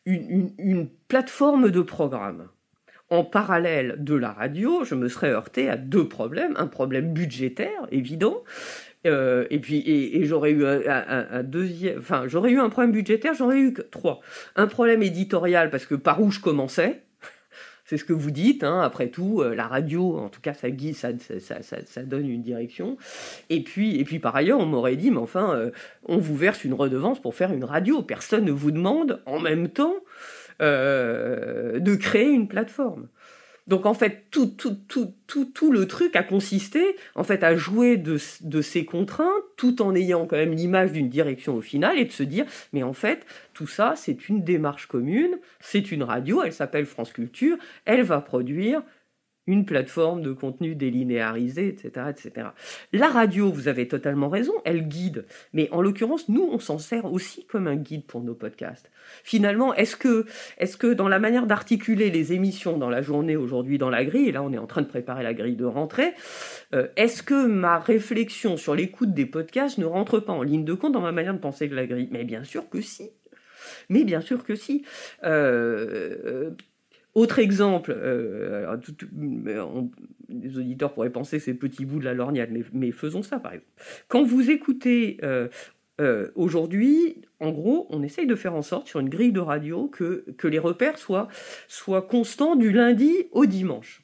une, 0.05 0.88
plateforme 1.09 1.70
de 1.70 1.83
programme 1.83 2.48
en 3.12 3.25
parallèle 3.25 3.96
de 3.98 4.14
la 4.14 4.33
radio, 4.33 4.85
je 4.85 4.94
me 4.94 5.07
serais 5.07 5.29
heurté 5.29 5.68
à 5.68 5.77
deux 5.77 6.09
problèmes. 6.09 6.55
Un 6.57 6.66
problème 6.66 7.12
budgétaire, 7.12 7.87
évident, 7.90 8.42
euh, 9.07 9.44
et 9.51 9.59
puis 9.59 9.83
et, 9.87 10.25
j'aurais 10.25 10.53
eu 10.53 10.64
un, 10.64 11.42
deuxième, 11.42 11.98
enfin 11.98 12.25
j'aurais 12.27 12.53
eu 12.53 12.59
un 12.59 12.70
problème 12.70 12.92
budgétaire, 12.92 13.35
j'aurais 13.35 13.59
eu 13.59 13.75
trois. 13.90 14.20
Un 14.57 14.66
problème 14.66 15.03
éditorial 15.03 15.68
parce 15.68 15.85
que 15.85 15.94
par 15.94 16.22
où 16.22 16.31
je 16.31 16.40
commençais, 16.40 17.03
c'est 17.85 17.98
ce 17.98 18.07
que 18.07 18.14
vous 18.14 18.31
dites. 18.31 18.64
Hein, 18.64 18.81
après 18.81 19.09
tout, 19.09 19.42
euh, 19.42 19.55
la 19.55 19.66
radio, 19.66 20.16
en 20.16 20.31
tout 20.31 20.40
cas, 20.40 20.55
ça 20.55 20.70
guide, 20.70 20.96
ça, 20.96 21.11
ça, 21.61 22.03
donne 22.05 22.31
une 22.31 22.40
direction. 22.40 22.96
Et 23.51 23.62
puis 23.62 24.01
et 24.01 24.05
puis 24.05 24.20
par 24.20 24.35
ailleurs, 24.35 24.59
on 24.59 24.66
m'aurait 24.66 24.96
dit, 24.96 25.11
mais 25.11 25.18
enfin, 25.18 25.55
euh, 25.55 25.70
on 26.07 26.16
vous 26.16 26.35
verse 26.35 26.64
une 26.64 26.72
redevance 26.72 27.20
pour 27.20 27.35
faire 27.35 27.53
une 27.53 27.64
radio. 27.64 28.01
Personne 28.01 28.46
ne 28.46 28.53
vous 28.53 28.70
demande 28.70 29.20
en 29.27 29.38
même 29.38 29.68
temps 29.68 29.96
euh, 30.62 31.79
de 31.81 31.94
créer 31.94 32.31
une 32.31 32.48
plateforme. 32.48 33.09
Donc 33.68 33.87
en 33.87 33.94
fait, 33.94 34.25
tout, 34.31 34.46
tout, 34.46 34.77
tout, 34.88 35.14
tout, 35.27 35.44
tout 35.44 35.70
le 35.70 35.87
truc 35.87 36.16
a 36.16 36.22
consisté 36.22 36.96
en 37.14 37.22
fait 37.22 37.44
à 37.44 37.55
jouer 37.55 37.96
de, 37.96 38.18
de 38.40 38.61
ces 38.61 38.85
contraintes 38.85 39.29
tout 39.57 39.83
en 39.83 39.94
ayant 39.94 40.27
quand 40.27 40.37
même 40.37 40.53
l'image 40.53 40.92
d'une 40.92 41.09
direction 41.09 41.55
au 41.55 41.61
final 41.61 41.98
et 41.98 42.05
de 42.05 42.12
se 42.12 42.25
dire 42.25 42.44
mais 42.72 42.83
en 42.83 42.92
fait 42.92 43.25
tout 43.55 43.68
ça 43.68 43.94
c'est 43.96 44.29
une 44.29 44.42
démarche 44.42 44.87
commune, 44.87 45.38
c'est 45.61 45.92
une 45.92 46.03
radio, 46.03 46.42
elle 46.42 46.53
s'appelle 46.53 46.87
France 46.87 47.12
Culture, 47.12 47.57
elle 47.85 48.03
va 48.03 48.20
produire 48.20 48.83
une 49.46 49.64
plateforme 49.64 50.22
de 50.22 50.33
contenu 50.33 50.74
délinéarisé, 50.74 51.68
etc., 51.68 52.07
etc. 52.11 52.48
La 52.92 53.09
radio, 53.09 53.50
vous 53.50 53.68
avez 53.68 53.88
totalement 53.88 54.28
raison, 54.28 54.52
elle 54.64 54.87
guide. 54.87 55.26
Mais 55.52 55.68
en 55.72 55.83
l'occurrence, 55.83 56.28
nous, 56.28 56.48
on 56.52 56.59
s'en 56.59 56.78
sert 56.78 57.07
aussi 57.07 57.44
comme 57.46 57.66
un 57.66 57.76
guide 57.76 58.07
pour 58.07 58.22
nos 58.22 58.35
podcasts. 58.35 58.90
Finalement, 59.24 59.74
est-ce 59.74 59.96
que, 59.96 60.26
est-ce 60.59 60.76
que 60.76 60.92
dans 60.92 61.09
la 61.09 61.18
manière 61.18 61.46
d'articuler 61.46 62.11
les 62.11 62.33
émissions 62.33 62.78
dans 62.78 62.90
la 62.90 63.02
journée 63.02 63.37
aujourd'hui 63.37 63.78
dans 63.78 63.90
la 63.90 64.05
grille, 64.05 64.28
et 64.28 64.33
là 64.33 64.42
on 64.42 64.52
est 64.52 64.59
en 64.59 64.66
train 64.66 64.83
de 64.83 64.87
préparer 64.87 65.24
la 65.24 65.35
grille 65.35 65.57
de 65.57 65.64
rentrée, 65.64 66.14
euh, 66.74 66.88
est-ce 66.96 67.22
que 67.22 67.46
ma 67.46 67.78
réflexion 67.78 68.57
sur 68.57 68.74
l'écoute 68.74 69.12
des 69.12 69.26
podcasts 69.26 69.78
ne 69.78 69.87
rentre 69.87 70.20
pas 70.20 70.33
en 70.33 70.42
ligne 70.42 70.64
de 70.64 70.74
compte 70.74 70.92
dans 70.92 71.00
ma 71.00 71.12
manière 71.12 71.35
de 71.35 71.40
penser 71.40 71.66
de 71.66 71.74
la 71.74 71.87
grille? 71.87 72.09
Mais 72.12 72.24
bien 72.24 72.44
sûr 72.44 72.68
que 72.68 72.81
si. 72.81 73.11
Mais 73.88 74.05
bien 74.05 74.20
sûr 74.20 74.44
que 74.44 74.55
si. 74.55 74.85
Euh, 75.24 76.50
autre 77.14 77.38
exemple, 77.38 77.94
euh, 77.94 78.77
les 80.29 80.59
auditeurs 80.59 80.94
pourraient 80.94 81.11
penser 81.11 81.38
que 81.38 81.44
c'est 81.44 81.55
petit 81.55 81.85
bout 81.85 81.98
de 81.98 82.05
la 82.05 82.14
lorgnade, 82.14 82.51
mais, 82.72 82.90
faisons 82.90 83.22
ça 83.22 83.38
par 83.38 83.53
exemple. 83.53 83.70
Quand 84.09 84.22
vous 84.22 84.51
écoutez 84.51 85.18
euh, 85.22 85.48
euh, 86.01 86.31
aujourd'hui, 86.35 87.22
en 87.38 87.51
gros, 87.51 87.87
on 87.90 88.03
essaye 88.03 88.27
de 88.27 88.35
faire 88.35 88.55
en 88.55 88.62
sorte 88.62 88.88
sur 88.88 89.01
une 89.01 89.11
grille 89.11 89.33
de 89.33 89.40
radio 89.40 89.88
que, 89.88 90.25
les 90.44 90.59
repères 90.59 90.98
soient 90.98 92.03
constants 92.03 92.57
du 92.57 92.72
lundi 92.72 93.12
au 93.33 93.44
dimanche. 93.44 94.01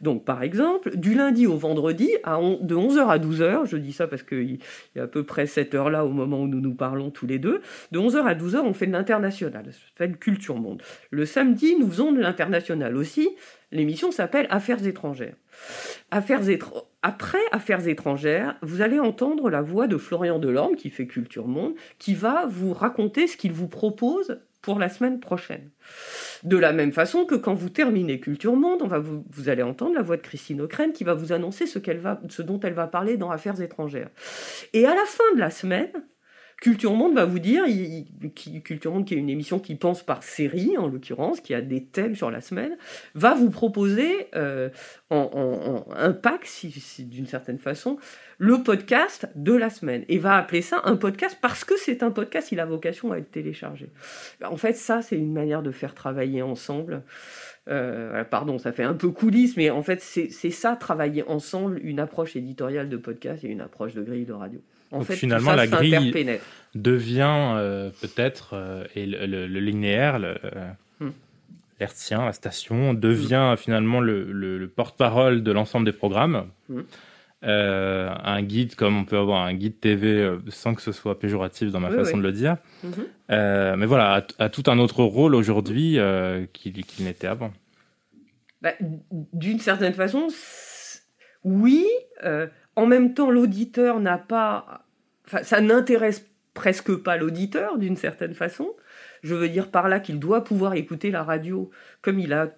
Donc, 0.00 0.24
par 0.24 0.42
exemple, 0.42 0.96
du 0.96 1.14
lundi 1.14 1.46
au 1.46 1.56
vendredi, 1.56 2.08
de 2.24 2.74
11h 2.76 3.06
à 3.08 3.18
12h, 3.18 3.66
je 3.66 3.76
dis 3.76 3.92
ça 3.92 4.06
parce 4.06 4.22
qu'il 4.22 4.58
y 4.94 5.00
a 5.00 5.04
à 5.04 5.06
peu 5.06 5.24
près 5.24 5.46
cette 5.46 5.74
heure-là 5.74 6.04
au 6.04 6.10
moment 6.10 6.40
où 6.40 6.46
nous 6.46 6.60
nous 6.60 6.74
parlons 6.74 7.10
tous 7.10 7.26
les 7.26 7.38
deux, 7.38 7.60
de 7.90 7.98
11h 7.98 8.22
à 8.22 8.34
12h, 8.34 8.58
on 8.58 8.74
fait 8.74 8.86
de 8.86 8.92
l'international, 8.92 9.66
ça 9.66 9.78
fait 9.96 10.08
de 10.08 10.16
culture 10.16 10.56
monde. 10.56 10.82
Le 11.10 11.26
samedi, 11.26 11.76
nous 11.76 11.88
faisons 11.88 12.12
de 12.12 12.20
l'international 12.20 12.96
aussi. 12.96 13.28
L'émission 13.72 14.10
s'appelle 14.10 14.46
Affaires 14.50 14.86
étrangères. 14.86 15.34
Après 16.10 16.38
Affaires 17.52 17.88
étrangères, 17.88 18.56
vous 18.62 18.80
allez 18.80 19.00
entendre 19.00 19.50
la 19.50 19.62
voix 19.62 19.88
de 19.88 19.98
Florian 19.98 20.38
Delorme, 20.38 20.76
qui 20.76 20.90
fait 20.90 21.06
Culture 21.06 21.48
Monde, 21.48 21.74
qui 21.98 22.14
va 22.14 22.46
vous 22.46 22.72
raconter 22.72 23.26
ce 23.26 23.36
qu'il 23.36 23.52
vous 23.52 23.68
propose 23.68 24.40
pour 24.62 24.78
la 24.78 24.88
semaine 24.88 25.20
prochaine. 25.20 25.70
De 26.44 26.56
la 26.56 26.72
même 26.72 26.92
façon 26.92 27.24
que 27.24 27.34
quand 27.34 27.54
vous 27.54 27.70
terminez 27.70 28.20
Culture 28.20 28.54
Monde, 28.54 28.82
on 28.82 28.86
va 28.86 28.98
vous, 28.98 29.48
allez 29.48 29.62
entendre 29.62 29.94
la 29.94 30.02
voix 30.02 30.16
de 30.16 30.22
Christine 30.22 30.60
O'Crane 30.60 30.92
qui 30.92 31.04
va 31.04 31.14
vous 31.14 31.32
annoncer 31.32 31.66
ce, 31.66 31.78
va, 31.96 32.20
ce 32.28 32.42
dont 32.42 32.60
elle 32.60 32.74
va 32.74 32.86
parler 32.86 33.16
dans 33.16 33.30
Affaires 33.30 33.60
étrangères. 33.60 34.10
Et 34.72 34.86
à 34.86 34.94
la 34.94 35.04
fin 35.04 35.34
de 35.34 35.40
la 35.40 35.50
semaine, 35.50 35.90
Culture 36.60 36.92
Monde 36.92 37.14
va 37.14 37.24
vous 37.24 37.38
dire, 37.38 37.64
Culture 38.64 38.92
Monde 38.92 39.04
qui 39.04 39.14
est 39.14 39.18
une 39.18 39.30
émission 39.30 39.60
qui 39.60 39.76
pense 39.76 40.02
par 40.02 40.24
série 40.24 40.76
en 40.76 40.88
l'occurrence, 40.88 41.40
qui 41.40 41.54
a 41.54 41.60
des 41.60 41.84
thèmes 41.84 42.16
sur 42.16 42.32
la 42.32 42.40
semaine, 42.40 42.76
va 43.14 43.34
vous 43.34 43.50
proposer 43.50 44.26
euh, 44.34 44.68
en, 45.08 45.84
un 45.94 46.12
pack, 46.12 46.48
d'une 46.98 47.26
certaine 47.26 47.58
façon, 47.58 47.98
le 48.38 48.62
podcast 48.64 49.28
de 49.36 49.52
la 49.52 49.70
semaine 49.70 50.04
et 50.08 50.18
va 50.18 50.36
appeler 50.36 50.62
ça 50.62 50.80
un 50.84 50.96
podcast 50.96 51.38
parce 51.40 51.64
que 51.64 51.76
c'est 51.76 52.02
un 52.02 52.10
podcast, 52.10 52.50
il 52.50 52.58
a 52.58 52.66
vocation 52.66 53.12
à 53.12 53.18
être 53.18 53.30
téléchargé. 53.30 53.90
En 54.44 54.56
fait, 54.56 54.74
ça 54.74 55.00
c'est 55.00 55.16
une 55.16 55.32
manière 55.32 55.62
de 55.62 55.70
faire 55.70 55.94
travailler 55.94 56.42
ensemble. 56.42 57.02
Euh, 57.68 58.24
pardon, 58.24 58.58
ça 58.58 58.72
fait 58.72 58.82
un 58.82 58.94
peu 58.94 59.10
coulisses, 59.10 59.56
mais 59.56 59.70
en 59.70 59.82
fait 59.82 60.00
c'est 60.00 60.50
ça, 60.50 60.74
travailler 60.74 61.22
ensemble 61.28 61.78
une 61.84 62.00
approche 62.00 62.34
éditoriale 62.34 62.88
de 62.88 62.96
podcast 62.96 63.44
et 63.44 63.48
une 63.48 63.60
approche 63.60 63.94
de 63.94 64.02
grille 64.02 64.24
de 64.24 64.32
radio. 64.32 64.60
En 64.90 64.98
Donc 64.98 65.06
fait, 65.06 65.16
finalement, 65.16 65.50
ça 65.50 65.56
la 65.56 65.66
grille- 65.66 66.12
devient 66.74 67.52
euh, 67.56 67.90
peut-être 68.00 68.50
euh, 68.54 68.84
et 68.94 69.06
le, 69.06 69.26
le- 69.26 69.46
le 69.46 69.60
linéaire, 69.60 70.18
le, 70.18 70.36
euh, 70.44 70.70
Hmm. 71.00 71.10
l'hertzien, 71.80 72.24
la 72.24 72.32
station 72.32 72.92
devient 72.94 73.54
finalement 73.58 74.00
le, 74.00 74.24
le- 74.32 74.58
le 74.58 74.68
porte-parole 74.68 75.42
de 75.42 75.52
l'ensemble 75.52 75.86
des 75.86 75.92
programmes. 75.92 76.46
Hmm. 76.68 76.80
Euh, 77.44 78.10
un 78.24 78.42
guide 78.42 78.74
comme 78.74 78.96
on 78.98 79.04
peut 79.04 79.16
avoir 79.16 79.44
un 79.46 79.54
guide 79.54 79.78
TV 79.78 80.28
sans 80.48 80.74
que 80.74 80.82
ce 80.82 80.90
soit 80.90 81.20
péjoratif 81.20 81.70
dans 81.70 81.78
ma 81.78 81.88
Oui, 81.90 81.94
façon 81.96 82.14
oui. 82.14 82.18
de 82.18 82.26
le 82.26 82.32
dire. 82.32 82.56
Mhm. 82.82 82.92
Euh, 83.30 83.76
mais 83.76 83.86
voilà, 83.86 84.24
a, 84.40 84.44
a 84.44 84.48
tout 84.48 84.64
un 84.66 84.78
autre 84.80 85.04
rôle 85.04 85.36
aujourd'hui 85.36 86.00
euh, 86.00 86.46
qu'il 86.52 86.84
qu'il 86.84 87.04
n'était 87.04 87.28
avant. 87.28 87.52
Bah, 88.60 88.72
D'une 89.32 89.60
certaine 89.60 89.94
façon, 89.94 90.26
oui. 91.44 91.86
Euh, 92.78 92.82
en 92.82 92.86
même 92.86 93.14
temps, 93.14 93.30
l'auditeur 93.30 94.00
n'a 94.00 94.18
pas. 94.18 94.84
Enfin, 95.26 95.42
ça 95.42 95.60
n'intéresse 95.60 96.26
presque 96.54 96.94
pas 96.96 97.16
l'auditeur, 97.16 97.78
d'une 97.78 97.96
certaine 97.96 98.34
façon. 98.34 98.68
Je 99.22 99.34
veux 99.34 99.48
dire 99.48 99.70
par 99.70 99.88
là 99.88 100.00
qu'il 100.00 100.18
doit 100.18 100.44
pouvoir 100.44 100.74
écouter 100.74 101.10
la 101.10 101.22
radio 101.22 101.70
comme 102.02 102.18
il, 102.18 102.32
a, 102.32 102.50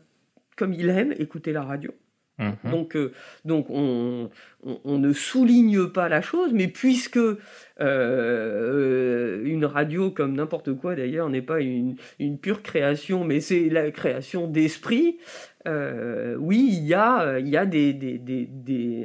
comme 0.56 0.72
il 0.72 0.88
aime 0.88 1.12
écouter 1.18 1.52
la 1.52 1.62
radio. 1.62 1.92
Mhm. 2.38 2.70
Donc, 2.70 2.96
euh, 2.96 3.12
donc 3.44 3.66
on, 3.68 4.30
on- 4.62 4.80
on 4.84 4.98
ne 4.98 5.12
souligne 5.12 5.88
pas 5.88 6.08
la 6.08 6.22
chose, 6.22 6.52
mais 6.54 6.68
puisque 6.68 7.18
euh, 7.80 9.42
une 9.44 9.64
radio, 9.64 10.10
comme 10.10 10.34
n'importe 10.34 10.72
quoi 10.74 10.94
d'ailleurs, 10.94 11.28
n'est 11.28 11.42
pas 11.42 11.60
une, 11.60 11.96
une 12.18 12.38
pure 12.38 12.62
création, 12.62 13.24
mais 13.24 13.40
c'est 13.40 13.68
la 13.68 13.90
création 13.90 14.46
d'esprit, 14.46 15.18
euh, 15.66 16.36
oui, 16.36 16.68
il 16.72 16.86
y 16.86 16.94
a, 16.94 17.38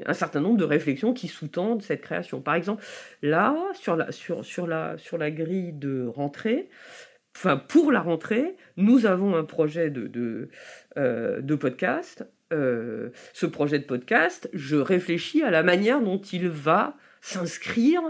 un 0.06 0.14
certain 0.14 0.40
nombre 0.40 0.58
de 0.58 0.64
réflexions 0.64 1.14
qui 1.14 1.28
sous-tendent 1.28 1.82
cette 1.82 2.02
création. 2.02 2.42
Par 2.42 2.56
exemple, 2.56 2.84
là, 3.22 3.56
sur 3.74 3.96
la, 3.98 5.32
grille 5.32 5.74
de 5.74 6.06
rentrée, 6.06 6.70
enfin 7.36 7.58
pour 7.58 7.92
la 7.92 8.02
rentrée, 8.02 8.56
nous 8.78 9.06
avons 9.06 9.36
un 9.36 9.44
projet 9.44 9.90
de, 9.90 10.50
euh, 10.98 11.58
podcast. 11.58 12.26
Euh, 12.54 13.10
ce 13.34 13.48
projet 13.48 13.80
de 13.80 13.86
podcast, 13.86 14.50
je 14.54 14.76
réfléchis 14.76 15.42
à 15.42 15.50
la 15.50 15.64
manière 15.64 16.00
dont 16.00 16.22
il 16.22 16.48
va 16.48 16.96
s'inscrire, 17.20 18.02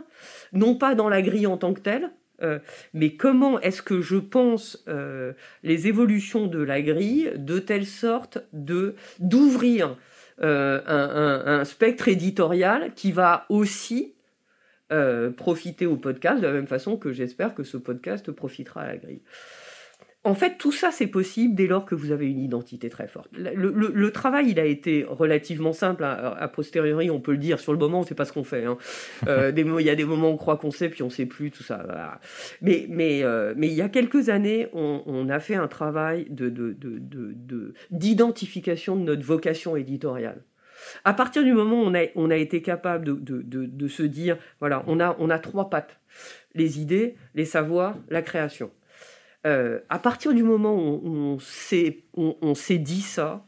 non 0.51 0.75
pas 0.75 0.93
dans 0.93 1.07
la 1.07 1.21
grille 1.21 1.47
en 1.47 1.57
tant 1.57 1.73
que 1.73 1.79
telle, 1.79 2.11
euh, 2.41 2.59
mais 2.93 3.15
comment 3.15 3.59
est-ce 3.61 3.81
que 3.81 4.01
je 4.01 4.17
pense 4.17 4.83
euh, 4.87 5.33
les 5.63 5.87
évolutions 5.87 6.47
de 6.47 6.61
la 6.61 6.81
grille 6.81 7.31
de 7.35 7.59
telle 7.59 7.85
sorte 7.85 8.39
d'ouvrir 8.53 9.97
euh, 10.41 10.81
un, 10.85 11.63
spectre 11.63 12.07
éditorial 12.07 12.93
qui 12.93 13.11
va 13.11 13.45
aussi 13.49 14.13
profiter 15.35 15.87
au 15.87 15.97
podcast 15.97 16.41
de 16.41 16.47
la 16.47 16.53
même 16.53 16.67
façon 16.67 16.95
que 16.95 17.11
j'espère 17.11 17.55
que 17.55 17.63
ce 17.63 17.75
podcast 17.75 18.31
profitera 18.31 18.81
à 18.81 18.87
la 18.87 18.97
grille? 18.97 19.21
En 20.25 20.33
fait, 20.33 20.57
tout 20.57 20.71
ça, 20.71 20.89
c'est 20.91 21.05
possible 21.07 21.53
dès 21.53 21.67
lors 21.67 21.85
que 21.85 21.93
vous 21.93 22.11
avez 22.11 22.27
une 22.29 22.39
identité 22.39 22.89
très 22.89 23.07
forte. 23.07 23.29
Le, 23.37 23.53
le- 23.71 23.91
le 23.93 24.11
travail, 24.11 24.49
il 24.49 24.59
a 24.59 24.65
été 24.65 25.05
relativement 25.07 25.71
simple. 25.71 26.03
A, 26.03 26.47
posteriori, 26.47 27.11
on 27.11 27.19
peut 27.21 27.31
le 27.33 27.37
dire. 27.37 27.59
Sur 27.59 27.71
le 27.73 27.77
moment, 27.77 27.99
on 27.99 28.01
ne 28.01 28.07
sait 28.07 28.15
pas 28.15 28.25
ce 28.25 28.33
qu'on 28.33 28.43
fait. 28.43 28.65
hein. 28.65 28.77
Euh, 29.27 29.51
des 29.51 29.61
Il 29.61 29.85
y 29.85 29.89
a 29.89 29.95
des 29.95 30.03
moments 30.03 30.29
où 30.29 30.33
on 30.33 30.37
croit 30.37 30.57
qu'on 30.57 30.71
sait, 30.71 30.89
puis 30.89 31.03
on 31.03 31.07
ne 31.07 31.11
sait 31.11 31.25
plus, 31.27 31.51
tout 31.51 31.63
ça. 31.63 31.81
voilà. 31.85 32.19
Mais, 32.61 32.87
mais, 32.89 33.23
euh, 33.23 33.53
mais 33.55 33.67
il 33.67 33.73
y 33.73 33.81
a 33.81 33.89
quelques 33.89 34.29
années, 34.29 34.67
on, 34.73 35.03
on 35.05 35.29
a 35.29 35.39
fait 35.39 35.55
un 35.55 35.67
travail 35.67 36.25
de- 36.29 36.49
de- 36.49 36.73
de- 36.73 36.97
de- 36.99 37.33
de- 37.35 37.73
d'identification 37.91 38.95
de, 38.95 39.01
notre 39.03 39.23
vocation 39.23 39.75
éditoriale. 39.75 40.43
À 41.03 41.13
partir 41.13 41.43
du 41.43 41.53
moment 41.53 41.81
où 41.81 41.85
on 41.85 41.93
a, 41.95 42.05
on 42.15 42.29
a 42.31 42.35
été 42.35 42.61
capable 42.61 43.05
de, 43.05 43.13
de- 43.13 43.41
de- 43.41 43.65
de 43.65 43.87
se 43.87 44.03
dire, 44.03 44.37
voilà, 44.59 44.83
on 44.87 44.99
a, 44.99 45.15
on 45.19 45.29
a 45.29 45.39
trois 45.39 45.69
pattes. 45.69 45.99
Les 46.55 46.79
idées, 46.79 47.15
les 47.35 47.45
savoirs, 47.45 47.95
la 48.09 48.21
création. 48.21 48.71
Euh, 49.45 49.79
à 49.89 49.99
partir 49.99 50.33
du 50.33 50.43
moment 50.43 50.75
où 50.75 51.37
on, 51.37 51.39
s'est 51.39 52.77
dit 52.79 53.01
ça, 53.01 53.45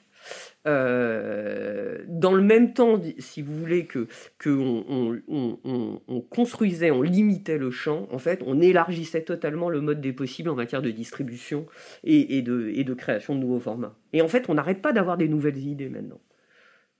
euh, 0.67 1.97
dans 2.07 2.33
le 2.33 2.41
même 2.41 2.73
temps, 2.73 3.01
si 3.17 3.41
vous 3.41 3.57
voulez, 3.57 3.85
que, 3.85 4.07
que 4.37 4.49
on, 4.49 4.85
on- 4.89 5.21
on- 5.27 5.59
on- 5.63 6.01
on 6.07 6.21
construisait, 6.21 6.91
on 6.91 7.01
limitait 7.01 7.57
le 7.57 7.71
champ, 7.71 8.07
en 8.11 8.17
fait, 8.19 8.43
on 8.45 8.59
élargissait 8.61 9.23
totalement 9.23 9.69
le 9.69 9.81
mode 9.81 10.01
des 10.01 10.13
possibles 10.13 10.49
en 10.49 10.55
matière 10.55 10.81
de 10.81 10.91
distribution 10.91 11.65
et 12.03 12.41
de 12.41 12.93
création 12.93 13.33
de 13.35 13.39
nouveaux 13.39 13.59
formats. 13.59 13.97
Et 14.13 14.21
en 14.21 14.27
fait, 14.27 14.49
on 14.49 14.53
n'arrête 14.55 14.81
pas 14.81 14.93
d'avoir 14.93 15.17
des 15.17 15.27
nouvelles 15.27 15.57
idées 15.57 15.89
maintenant, 15.89 16.19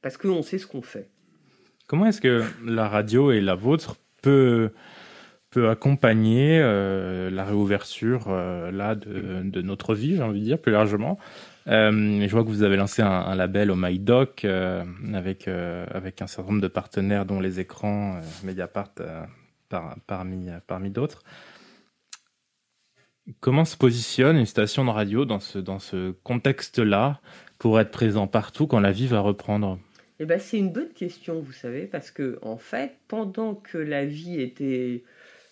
parce 0.02 0.18
qu'on 0.18 0.42
sait 0.42 0.58
ce 0.58 0.66
qu'on 0.68 0.82
fait. 0.82 1.10
Comment 1.88 2.08
est-ce 2.08 2.22
que 2.22 2.44
la 2.66 2.88
radio 2.88 3.32
et 3.32 3.42
la 3.42 3.56
vôtre 3.56 3.98
peut, 4.22 4.72
peut 5.50 5.70
accompagner 5.70 6.60
euh, 6.62 7.30
la 7.30 7.46
réouverture 7.46 8.26
euh, 8.28 8.72
là 8.72 8.96
de, 8.96 9.62
notre 9.62 9.96
vie, 9.96 10.16
j'ai 10.16 10.24
envie 10.24 10.40
de 10.42 10.46
dire 10.46 10.60
plus 10.60 10.72
largement 10.72 11.18
Euh, 11.68 11.92
Je 12.26 12.32
vois 12.32 12.44
que 12.44 12.50
vous 12.50 12.64
avez 12.64 12.78
lancé 12.78 13.02
un, 13.02 13.36
label 13.36 13.72
au 13.72 13.76
MyDoc 13.76 14.46
avec, 15.14 15.48
avec 15.48 16.22
un 16.22 16.28
certain 16.28 16.52
nombre 16.52 16.62
de 16.62 16.68
partenaires, 16.68 17.26
dont 17.26 17.40
les 17.40 17.60
écrans, 17.60 18.20
Mediapart 18.44 18.94
par- 19.70 19.96
parmi, 20.08 20.50
parmi 20.66 20.90
d'autres. 20.92 21.24
Comment 23.42 23.66
se 23.66 23.76
positionne 23.76 24.38
une 24.38 24.46
station 24.46 24.86
de 24.86 24.90
radio 24.90 25.26
dans 25.26 25.42
ce, 25.42 25.60
dans 25.60 25.80
ce 25.80 26.12
contexte-là 26.24 27.20
pour 27.58 27.80
être 27.80 27.92
présent 27.92 28.28
partout 28.28 28.68
quand 28.68 28.80
la 28.80 28.94
vie 28.94 29.08
va 29.08 29.20
reprendre? 29.20 29.80
Eh 30.20 30.26
ben, 30.26 30.40
c'est 30.40 30.58
une 30.58 30.72
bonne 30.72 30.94
question, 30.94 31.42
vous 31.42 31.52
savez, 31.52 31.86
parce 31.86 32.10
que 32.10 32.40
en 32.42 32.58
fait, 32.58 32.98
pendant 33.08 33.54
que 33.54 33.78
la 33.78 34.06
vie 34.06 34.42
était 34.42 35.04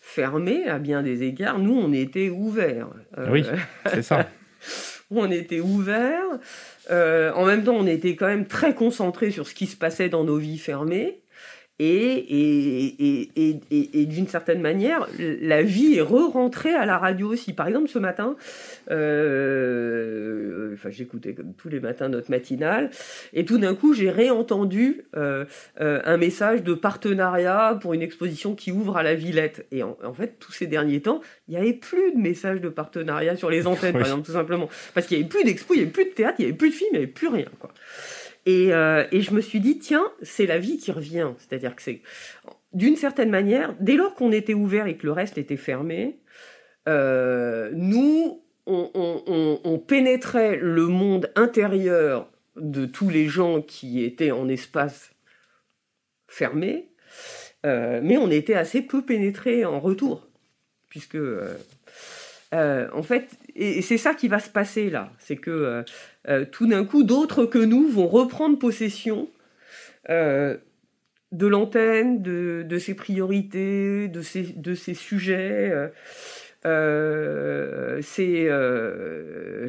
fermée 0.07 0.67
à 0.67 0.77
bien 0.77 1.01
des 1.01 1.23
égards, 1.23 1.57
nous, 1.57 1.75
on 1.75 1.91
était 1.91 2.29
ouverts. 2.29 2.89
Euh, 3.17 3.27
Oui. 3.31 3.43
C'est 3.87 4.03
ça. 4.03 4.29
on 5.11 5.29
était 5.31 5.59
ouverts. 5.59 6.39
Euh, 6.91 7.33
en 7.33 7.45
même 7.45 7.63
temps, 7.63 7.75
on 7.75 7.87
était 7.87 8.15
quand 8.15 8.27
même 8.27 8.45
très 8.45 8.75
concentrés 8.75 9.31
sur 9.31 9.47
ce 9.47 9.55
qui 9.55 9.65
se 9.65 9.75
passait 9.75 10.07
dans 10.07 10.23
nos 10.23 10.37
vies 10.37 10.59
fermées. 10.59 11.21
Et, 11.77 11.85
et, 11.85 12.85
et, 12.85 13.29
et, 13.35 13.59
et- 13.69 14.01
et 14.01 14.05
d'une 14.05 14.27
certaine 14.29 14.61
manière, 14.61 15.09
la 15.19 15.61
vie 15.61 15.95
est 15.95 16.01
re-rentrée 16.01 16.73
à 16.73 16.85
la 16.85 16.97
radio 16.97 17.27
aussi. 17.27 17.51
Par 17.51 17.67
exemple, 17.67 17.89
ce 17.89 17.99
matin, 17.99 18.38
euh, 19.35 20.73
enfin, 20.73 20.89
j'écoutais 20.89 21.33
comme 21.33 21.53
tous 21.53 21.69
les 21.69 21.79
matins 21.79 22.07
notre 22.09 22.31
matinale, 22.31 22.89
et 23.33 23.43
tout 23.45 23.57
d'un 23.57 23.75
coup, 23.75 23.93
j'ai 23.93 24.09
réentendu 24.09 25.01
euh, 25.17 25.45
euh, 25.81 25.99
un 26.05 26.17
message 26.17 26.63
de 26.63 26.73
partenariat 26.73 27.77
pour 27.81 27.93
une 27.93 28.01
exposition 28.01 28.55
qui 28.55 28.71
ouvre 28.71 28.95
à 28.97 29.03
la 29.03 29.15
Villette. 29.15 29.65
Et 29.71 29.83
en, 29.83 29.97
en 30.03 30.13
fait, 30.13 30.38
tous 30.39 30.51
ces 30.53 30.67
derniers 30.67 31.01
temps, 31.01 31.19
il 31.47 31.51
n'y 31.51 31.57
avait 31.57 31.73
plus 31.73 32.13
de 32.13 32.17
messages 32.17 32.61
de 32.61 32.69
partenariat 32.69 33.35
sur 33.35 33.49
les 33.49 33.67
antennes, 33.67 33.95
Oui. 33.95 33.99
par 33.99 34.07
exemple, 34.07 34.25
tout 34.25 34.31
simplement. 34.33 34.69
Parce 34.93 35.07
qu'il 35.07 35.17
n'y 35.17 35.23
avait 35.23 35.29
plus 35.29 35.43
d'expo, 35.43 35.73
il 35.73 35.77
n'y 35.77 35.83
avait 35.83 35.91
plus 35.91 36.05
de 36.05 36.09
théâtre, 36.11 36.35
il 36.39 36.43
n'y 36.45 36.49
avait 36.49 36.57
plus 36.57 36.69
de 36.69 36.75
film, 36.75 36.89
il 36.93 36.97
n'y 36.99 37.03
avait 37.03 37.11
plus 37.11 37.27
rien. 37.27 37.47
Quoi. 37.59 37.71
Et, 38.45 38.73
euh, 38.73 39.05
et 39.12 39.21
je 39.21 39.34
me 39.34 39.41
suis 39.41 39.60
dit, 39.60 39.79
tiens, 39.79 40.05
c'est 40.21 40.45
la 40.45 40.60
vie 40.60 40.77
qui 40.77 40.91
revient. 40.91 41.29
C'est-à-dire 41.39 41.75
que 41.75 41.81
c'est, 41.81 42.01
d'une 42.73 42.95
certaine 42.95 43.29
manière, 43.29 43.75
dès 43.79 43.95
lors 43.95 44.13
qu'on 44.13 44.31
était 44.31 44.53
ouvert 44.53 44.88
et 44.88 44.97
que 44.97 45.05
le 45.05 45.12
reste 45.12 45.38
était 45.38 45.58
fermé, 45.58 46.19
euh, 46.88 47.71
nous, 47.73 48.43
on, 48.67 49.81
pénétrait 49.88 50.58
le 50.58 50.88
monde 50.88 51.31
intérieur 51.36 52.31
de 52.55 52.86
tous 52.86 53.10
les 53.10 53.27
gens 53.27 53.62
qui 53.62 54.03
étaient 54.03 54.31
en 54.31 54.47
espace 54.47 55.12
fermé, 56.27 56.89
euh, 57.65 57.99
mais 58.03 58.17
on 58.17 58.29
était 58.31 58.55
assez 58.55 58.81
peu 58.81 59.03
pénétrés 59.03 59.65
en 59.65 59.79
retour, 59.79 60.27
puisque 60.89 61.17
en 62.51 63.03
fait, 63.03 63.29
et, 63.55 63.81
c'est 63.81 63.97
ça 63.97 64.13
qui 64.13 64.27
va 64.27 64.39
se 64.39 64.49
passer 64.49 64.89
là, 64.89 65.12
c'est 65.19 65.36
que 65.36 65.84
tout 66.51 66.67
d'un 66.67 66.85
coup, 66.85 67.03
d'autres 67.03 67.45
que 67.45 67.57
nous 67.59 67.88
vont 67.88 68.07
reprendre 68.07 68.57
possession 68.59 69.27
euh, 70.09 70.57
de 71.31 71.47
l'antenne, 71.47 72.21
de, 72.21 72.63
de 72.67 72.77
ses 72.79 72.93
priorités, 72.95 74.07
de 74.07 74.21
ses, 74.21 74.43
de 74.55 74.73
ses 74.73 74.93
sujets. 74.93 75.69
euh, 75.71 75.88
euh, 76.85 77.99
c'est, 78.01 78.47
euh, 78.49 79.67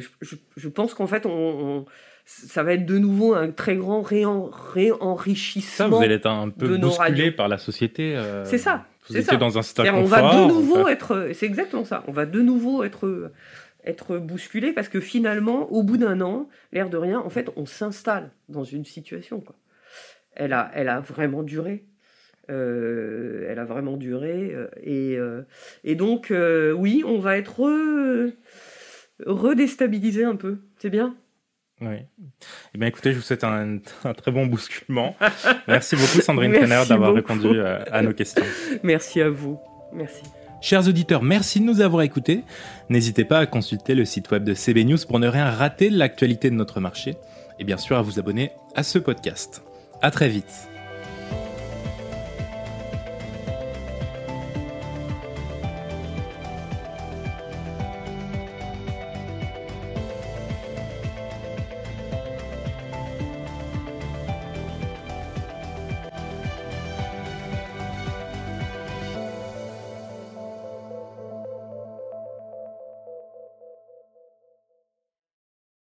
je, 0.55 0.67
pense 0.67 0.93
qu'en 0.93 1.07
fait, 1.07 1.25
on, 1.25 1.31
on- 1.31 1.85
ça 2.25 2.61
va 2.63 2.73
être 2.73 2.85
de 2.85 2.97
nouveau 2.97 3.35
un 3.35 3.51
très 3.51 3.75
grand 3.75 4.01
réen- 4.01 4.51
Ça, 4.51 4.57
réenrichissement. 4.73 5.89
vous 5.89 6.03
allez 6.03 6.15
être 6.15 6.25
un 6.25 6.49
peu 6.49 6.77
bousculé 6.77 7.31
par 7.31 7.47
la 7.47 7.57
société. 7.57 8.15
euh, 8.17 8.43
C'est 8.45 8.57
ça, 8.57 8.85
Vous 9.07 9.15
étiez 9.15 9.31
ça. 9.31 9.37
dans 9.37 9.57
un 9.57 9.61
C'est-à-dire, 9.61 9.95
on 9.95 10.03
va 10.03 10.33
de 10.35 10.47
nouveau 10.47 10.87
être, 10.89 11.29
c'est 11.33 11.45
exactement 11.45 11.85
ça, 11.85 12.03
on 12.07 12.11
va 12.11 12.25
de 12.25 12.41
nouveau 12.41 12.83
être, 12.83 13.31
être 13.87 14.17
bousculé 14.17 14.73
parce 14.73 14.89
que 14.89 14.99
finalement, 14.99 15.71
au 15.71 15.83
bout 15.83 15.97
d'un 15.97 16.21
an, 16.21 16.47
l'air 16.71 16.89
de 16.89 16.97
rien, 16.97 17.19
en 17.19 17.29
fait, 17.29 17.49
on 17.55 17.65
s'installe 17.65 18.31
dans 18.49 18.63
une 18.63 18.85
situation. 18.85 19.39
Quoi. 19.41 19.55
Elle, 20.35 20.53
a, 20.53 20.71
elle 20.75 20.89
a 20.89 20.99
vraiment 20.99 21.43
duré. 21.43 21.85
Euh, 22.49 23.45
elle 23.49 23.59
a 23.59 23.65
vraiment 23.65 23.97
duré. 23.97 24.51
euh, 24.53 24.67
et, 24.81 25.17
euh, 25.17 25.41
et 25.83 25.95
donc, 25.95 26.31
euh, 26.31 26.71
oui, 26.71 27.03
on 27.05 27.19
va 27.19 27.37
être 27.37 27.59
re- 27.59 28.31
redéstabilisé 29.25 30.23
un 30.23 30.35
peu. 30.35 30.59
C'est 30.77 30.89
bien? 30.89 31.15
Oui. 31.81 31.97
Eh 32.73 32.77
bien, 32.77 32.87
écoutez, 32.87 33.11
je 33.11 33.17
vous 33.17 33.21
souhaite 33.21 33.43
un, 33.43 33.79
très 34.15 34.31
bon 34.31 34.47
bousculement. 34.47 35.15
Merci 35.67 35.95
beaucoup, 35.95 36.21
Sandrine 36.21 36.53
Kenner, 36.53 36.83
d'avoir 36.89 37.13
répondu 37.13 37.59
à 37.61 38.01
nos 38.01 38.13
questions. 38.13 38.45
Merci 38.81 39.21
à 39.21 39.29
vous. 39.29 39.59
Merci. 39.93 40.23
Chers 40.59 40.87
auditeurs, 40.87 41.21
merci 41.21 41.59
de 41.59 41.65
nous 41.65 41.81
avoir 41.81 42.01
écoutés. 42.01 42.43
N'hésitez 42.89 43.25
pas 43.25 43.39
à 43.39 43.45
consulter 43.45 43.93
le 43.95 44.05
site 44.05 44.31
web 44.31 44.43
de 44.43 44.53
CB 44.53 44.85
News 44.85 44.97
pour 45.07 45.19
ne 45.19 45.27
rien 45.27 45.49
rater 45.49 45.89
de 45.89 45.97
l'actualité 45.97 46.49
de 46.49 46.55
notre 46.55 46.79
marché 46.79 47.15
et 47.59 47.63
bien 47.63 47.77
sûr 47.77 47.97
à 47.97 48.01
vous 48.01 48.19
abonner 48.19 48.51
à 48.75 48.83
ce 48.83 48.99
podcast. 48.99 49.63
À 50.01 50.11
très 50.11 50.29
vite. 50.29 50.67